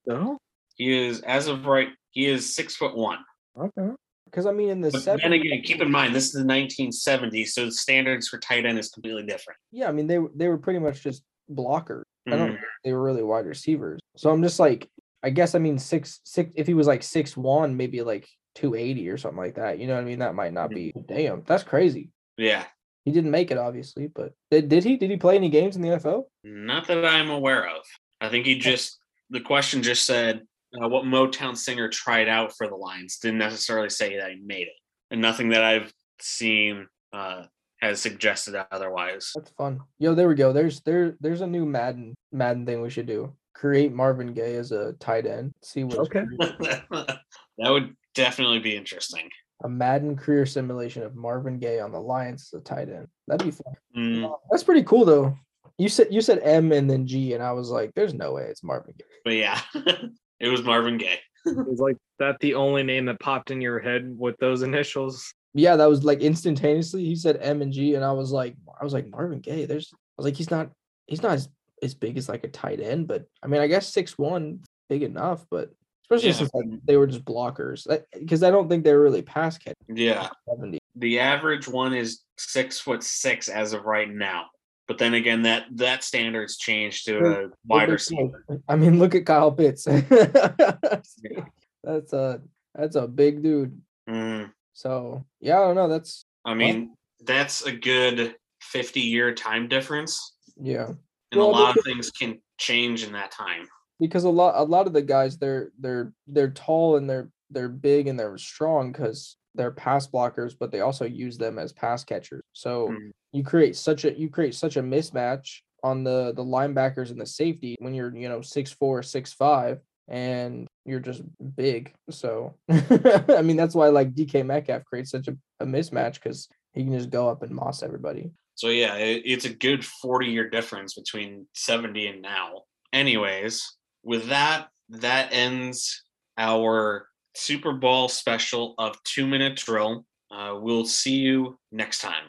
so. 0.08 0.38
he 0.76 1.08
is 1.08 1.22
as 1.22 1.48
of 1.48 1.66
right. 1.66 1.90
He 2.12 2.26
is 2.28 2.54
six 2.56 2.76
foot 2.76 2.96
one. 2.96 3.20
Okay. 3.58 3.90
Because 4.26 4.46
I 4.46 4.52
mean, 4.52 4.70
in 4.70 4.82
the 4.82 4.92
But 4.92 5.04
then 5.06 5.18
seven, 5.20 5.34
again, 5.34 5.62
keep 5.64 5.82
in 5.82 5.92
mind 5.92 6.16
this 6.16 6.26
is 6.28 6.32
the 6.34 6.44
1970s, 6.44 7.48
so 7.48 7.66
the 7.66 7.72
standards 7.72 8.28
for 8.30 8.38
tight 8.40 8.66
end 8.66 8.80
is 8.80 8.90
completely 8.90 9.24
different. 9.24 9.58
yeah, 9.72 9.90
I 9.90 9.92
mean 9.92 10.08
they 10.08 10.20
were- 10.20 10.32
they 10.36 10.48
were 10.48 10.58
pretty 10.58 10.80
much 10.80 11.02
just 11.04 11.24
blockers. 11.52 12.04
I 12.28 12.32
don't 12.32 12.52
Mhm. 12.54 12.60
they 12.84 12.94
were 12.94 13.02
really 13.04 13.24
wide 13.24 13.46
receivers. 13.46 14.00
So 14.16 14.30
I'm 14.30 14.42
just 14.44 14.60
like, 14.60 14.88
I 15.24 15.30
guess 15.30 15.56
I 15.56 15.60
mean 15.60 15.80
six 15.80 16.20
six. 16.24 16.52
If 16.56 16.68
he 16.68 16.74
was 16.74 16.88
like 16.88 17.04
six 17.04 17.38
one, 17.38 17.78
maybe 17.78 18.02
like 18.02 18.28
two 18.56 18.76
eighty 18.76 19.10
or 19.10 19.18
something 19.18 19.38
like 19.38 19.56
that. 19.56 19.80
You 19.80 19.88
know 19.88 19.96
what 19.96 20.02
I 20.02 20.06
mean? 20.06 20.20
That 20.20 20.36
might 20.36 20.54
not 20.54 20.70
be. 20.70 20.94
Damn, 21.08 21.44
that's 21.46 21.64
crazy. 21.64 22.10
Yeah. 22.38 22.66
He 23.06 23.12
didn't 23.12 23.32
make 23.32 23.50
it, 23.50 23.58
obviously, 23.58 24.08
but 24.08 24.34
did, 24.52 24.70
did 24.70 24.84
he? 24.84 24.96
Did 24.96 25.10
he 25.10 25.18
play 25.18 25.36
any 25.36 25.50
games 25.50 25.76
in 25.76 25.82
the 25.82 25.90
NFL? 25.90 26.26
Not 26.44 26.88
that 26.88 27.04
I'm 27.04 27.32
aware 27.32 27.68
of. 27.68 27.84
I 28.20 28.30
think 28.30 28.46
he 28.46 28.58
just 28.60 29.00
the 29.32 29.40
question 29.40 29.82
just 29.82 30.06
said 30.06 30.42
uh, 30.80 30.88
what 30.88 31.06
Motown 31.06 31.58
singer 31.58 31.90
tried 31.90 32.28
out 32.28 32.56
for 32.56 32.68
the 32.68 32.76
Lions. 32.76 33.18
Didn't 33.18 33.40
necessarily 33.40 33.90
say 33.90 34.18
that 34.18 34.32
he 34.32 34.38
made 34.38 34.68
it, 34.68 34.76
and 35.10 35.20
nothing 35.20 35.50
that 35.50 35.64
I've 35.64 35.92
seen 36.20 36.88
uh, 37.12 37.46
has 37.82 38.00
suggested 38.02 38.56
otherwise. 38.72 39.32
That's 39.36 39.52
fun. 39.52 39.80
Yo, 39.98 40.14
there 40.14 40.28
we 40.28 40.36
go. 40.36 40.54
There's 40.54 40.82
there 40.82 41.18
there's 41.20 41.42
a 41.42 41.48
new 41.48 41.66
Madden 41.66 42.14
Madden 42.32 42.66
thing 42.66 42.82
we 42.82 42.92
should 42.92 43.08
do. 43.08 43.34
Create 43.62 43.94
Marvin 43.94 44.34
Gaye 44.34 44.56
as 44.56 44.72
a 44.72 44.94
tight 44.94 45.28
end. 45.28 45.54
See 45.62 45.84
what 45.84 46.00
Okay. 46.00 46.24
that 46.40 47.20
would 47.60 47.96
definitely 48.16 48.58
be 48.58 48.76
interesting. 48.76 49.30
a 49.64 49.70
Madden 49.70 50.16
career 50.18 50.48
simulation 50.48 51.04
of 51.04 51.16
Marvin 51.16 51.60
Gaye 51.60 51.80
on 51.80 51.92
the 51.92 52.00
Lions 52.00 52.50
as 52.52 52.60
a 52.60 52.64
tight 52.64 52.90
end. 52.90 53.08
That'd 53.28 53.46
be 53.46 53.52
fun. 53.52 53.74
Mm, 53.96 54.36
That's 54.50 54.64
pretty 54.64 54.82
cool 54.82 55.06
though. 55.06 55.38
You 55.78 55.90
said 55.90 56.08
you 56.10 56.22
said 56.22 56.40
M 56.44 56.72
and 56.72 56.90
then 56.90 57.06
G, 57.06 57.34
and 57.34 57.44
I 57.44 57.52
was 57.52 57.70
like, 57.70 57.92
"There's 57.96 58.16
no 58.16 58.34
way 58.34 58.46
it's 58.46 58.64
Marvin 58.64 58.96
Gaye." 58.98 59.06
but 59.26 59.34
yeah, 59.36 59.62
it 60.40 60.48
was 60.48 60.64
Marvin 60.64 60.98
Gaye. 60.98 61.20
Was 61.46 61.80
like 61.80 61.98
that 62.18 62.40
the 62.40 62.56
only 62.56 62.82
name 62.82 63.06
that 63.06 63.20
popped 63.20 63.52
in 63.52 63.62
your 63.62 63.78
head 63.80 64.12
with 64.18 64.38
those 64.38 64.64
initials? 64.64 65.32
Yeah, 65.54 65.76
that 65.76 65.88
was 65.90 66.04
like 66.04 66.22
instantaneously. 66.22 67.06
He 67.06 67.16
said 67.16 67.38
M 67.42 67.62
and 67.62 67.72
G, 67.72 67.94
and 67.94 68.04
I 68.04 68.12
was 68.12 68.32
like, 68.32 68.56
I 68.80 68.84
was 68.84 68.94
like 68.94 69.08
Marvin 69.08 69.40
Gaye. 69.40 69.66
There's, 69.66 69.90
I 69.94 69.98
was 70.18 70.26
like, 70.26 70.36
he's 70.36 70.50
not, 70.52 70.70
he's 71.08 71.22
not 71.22 71.34
as, 71.34 71.48
as 71.82 71.94
big 71.94 72.18
as 72.18 72.30
like 72.30 72.44
a 72.44 72.48
tight 72.50 72.80
end, 72.80 73.08
but 73.08 73.26
I 73.44 73.48
mean, 73.48 73.62
I 73.62 73.68
guess 73.68 73.88
six 73.88 74.18
one, 74.18 74.62
big 74.90 75.04
enough, 75.04 75.46
but 75.50 75.72
especially 76.06 76.30
Yeah. 76.30 76.36
since 76.36 76.54
like 76.54 76.66
they 76.86 76.98
were 76.98 77.08
just 77.08 77.26
blockers, 77.26 77.88
because 78.18 78.44
I 78.44 78.52
don't 78.52 78.70
think 78.70 78.84
they 78.84 78.94
were 78.94 79.02
really 79.02 79.22
pass 79.22 79.58
catch. 79.58 79.76
Yeah, 79.88 80.30
Seventy. 80.48 80.80
the 80.96 81.20
average 81.20 81.68
one 81.68 81.94
is 81.94 82.22
six 82.38 82.80
foot 82.80 83.04
six 83.04 83.48
as 83.50 83.74
of 83.74 83.86
right 83.86 84.10
now. 84.10 84.48
But 84.88 84.98
then 84.98 85.14
again, 85.14 85.44
that 85.44 85.66
that 85.76 86.04
standards 86.04 86.58
changed 86.58 87.06
to 87.06 87.18
a 87.46 87.50
wide 87.66 87.90
receiver. 87.90 88.44
I 88.68 88.76
mean, 88.76 89.00
look 89.00 89.16
at 89.16 89.26
Kyle 89.26 89.52
Pitts. 89.52 89.86
That's 91.84 92.14
a 92.14 92.42
that's 92.76 92.96
a 92.96 93.08
big 93.08 93.42
dude. 93.44 93.82
Mm, 94.10 94.52
So 94.74 95.26
yeah, 95.40 95.60
I 95.60 95.66
don't 95.66 95.76
know. 95.76 95.88
That's 95.88 96.26
I 96.46 96.54
mean, 96.54 96.96
that's 97.26 97.64
a 97.66 97.72
good 97.72 98.36
fifty 98.62 99.02
year 99.02 99.34
time 99.34 99.68
difference, 99.68 100.36
yeah. 100.62 100.90
And 101.32 101.40
Well, 101.40 101.50
a 101.50 101.52
lot 101.52 101.78
of 101.78 101.84
things 101.84 102.12
can 102.12 102.40
change 102.58 103.04
in 103.04 103.12
that 103.14 103.32
time. 103.32 103.68
because 104.00 104.24
a 104.24 104.30
lot 104.30 104.54
a 104.56 104.64
lot 104.64 104.88
of 104.88 104.94
the 104.94 105.02
guys 105.02 105.38
they're 105.38 105.72
they're 105.80 106.14
they're 106.28 106.52
tall 106.52 106.98
and 106.98 107.10
they're 107.10 107.30
they're 107.50 107.70
big 107.70 108.08
and 108.08 108.20
they're 108.20 108.38
strong 108.38 108.92
because 108.92 109.38
they're 109.56 109.72
pass 109.72 110.08
blockers, 110.08 110.56
but 110.58 110.72
they 110.72 110.80
also 110.82 111.06
use 111.06 111.38
them 111.38 111.60
as 111.60 111.74
pass 111.74 112.04
catchers. 112.04 112.42
So 112.54 112.88
Mm. 112.90 113.12
you 113.34 113.44
create 113.44 113.76
such 113.76 114.06
a 114.06 114.18
you 114.18 114.30
create 114.30 114.56
such 114.56 114.78
a 114.78 114.82
mismatch 114.84 115.60
on 115.84 116.04
the 116.04 116.32
the 116.36 116.44
linebackers 116.44 117.12
and 117.12 117.20
the 117.20 117.26
safety 117.26 117.76
when 117.80 117.94
you're 117.94 118.16
you 118.16 118.30
know 118.30 118.42
six 118.42 118.72
four 118.72 119.04
six 119.04 119.34
five 119.34 119.80
and 120.08 120.68
you're 120.86 121.00
just 121.00 121.22
big. 121.56 121.94
So 122.10 122.56
I 122.70 123.42
mean 123.44 123.56
that's 123.58 123.76
why 123.76 123.88
like 123.90 124.14
DK 124.14 124.46
Metcalf 124.46 124.84
creates 124.86 125.12
such 125.12 125.28
a, 125.28 125.36
a 125.60 125.66
mismatch 125.66 126.16
because 126.16 126.48
he 126.74 126.84
can 126.84 126.94
just 126.98 127.10
go 127.10 127.30
up 127.30 127.44
and 127.44 127.52
moss 127.52 127.84
everybody. 127.84 128.32
So 128.56 128.70
yeah, 128.70 128.96
it, 128.96 129.24
it's 129.26 129.46
a 129.46 129.54
good 129.54 129.84
forty 129.86 130.28
year 130.28 130.50
difference 130.50 130.94
between 130.94 131.48
seventy 131.54 132.08
and 132.08 132.22
now. 132.22 132.64
Anyways, 132.94 133.78
with 134.04 134.28
that, 134.30 134.68
that 134.90 135.30
ends 135.32 136.04
our 136.38 137.08
Super 137.36 137.74
Bowl 137.74 138.10
special 138.10 138.76
of 138.78 139.02
two 139.04 139.28
minute 139.28 139.56
drill. 139.58 140.06
Uh, 140.30 140.58
we'll 140.60 140.86
see 140.86 141.16
you 141.16 141.58
next 141.72 142.00
time. 142.00 142.24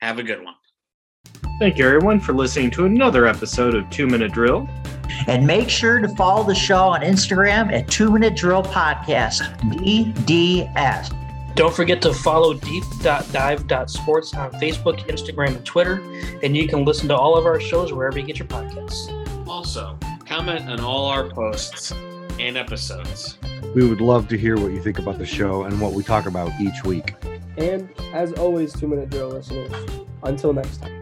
Have 0.00 0.18
a 0.18 0.22
good 0.22 0.42
one. 0.42 0.54
Thank 1.58 1.76
you, 1.76 1.86
everyone, 1.86 2.20
for 2.20 2.32
listening 2.32 2.70
to 2.72 2.86
another 2.86 3.26
episode 3.26 3.74
of 3.74 3.88
Two 3.90 4.06
Minute 4.06 4.32
Drill. 4.32 4.66
And 5.26 5.46
make 5.46 5.68
sure 5.68 5.98
to 5.98 6.08
follow 6.16 6.42
the 6.42 6.54
show 6.54 6.84
on 6.84 7.02
Instagram 7.02 7.70
at 7.70 7.86
Two 7.86 8.10
Minute 8.10 8.34
Drill 8.34 8.62
Podcast, 8.62 9.42
DDS. 9.60 11.19
Don't 11.54 11.74
forget 11.74 12.00
to 12.02 12.14
follow 12.14 12.54
deep.dive.sports 12.54 14.34
on 14.34 14.52
Facebook, 14.52 14.98
Instagram, 15.08 15.56
and 15.56 15.64
Twitter. 15.64 16.00
And 16.42 16.56
you 16.56 16.68
can 16.68 16.84
listen 16.84 17.08
to 17.08 17.16
all 17.16 17.36
of 17.36 17.44
our 17.46 17.60
shows 17.60 17.92
wherever 17.92 18.18
you 18.18 18.26
get 18.26 18.38
your 18.38 18.48
podcasts. 18.48 19.48
Also, 19.48 19.98
comment 20.26 20.68
on 20.68 20.80
all 20.80 21.06
our 21.06 21.28
posts 21.28 21.92
and 22.38 22.56
episodes. 22.56 23.38
We 23.74 23.88
would 23.88 24.00
love 24.00 24.28
to 24.28 24.38
hear 24.38 24.56
what 24.56 24.72
you 24.72 24.82
think 24.82 24.98
about 24.98 25.18
the 25.18 25.26
show 25.26 25.64
and 25.64 25.80
what 25.80 25.92
we 25.92 26.02
talk 26.02 26.26
about 26.26 26.52
each 26.60 26.84
week. 26.84 27.14
And 27.56 27.90
as 28.12 28.32
always, 28.32 28.72
two 28.72 28.88
minute 28.88 29.10
drill 29.10 29.30
listeners. 29.30 29.72
Until 30.22 30.52
next 30.52 30.78
time. 30.78 30.99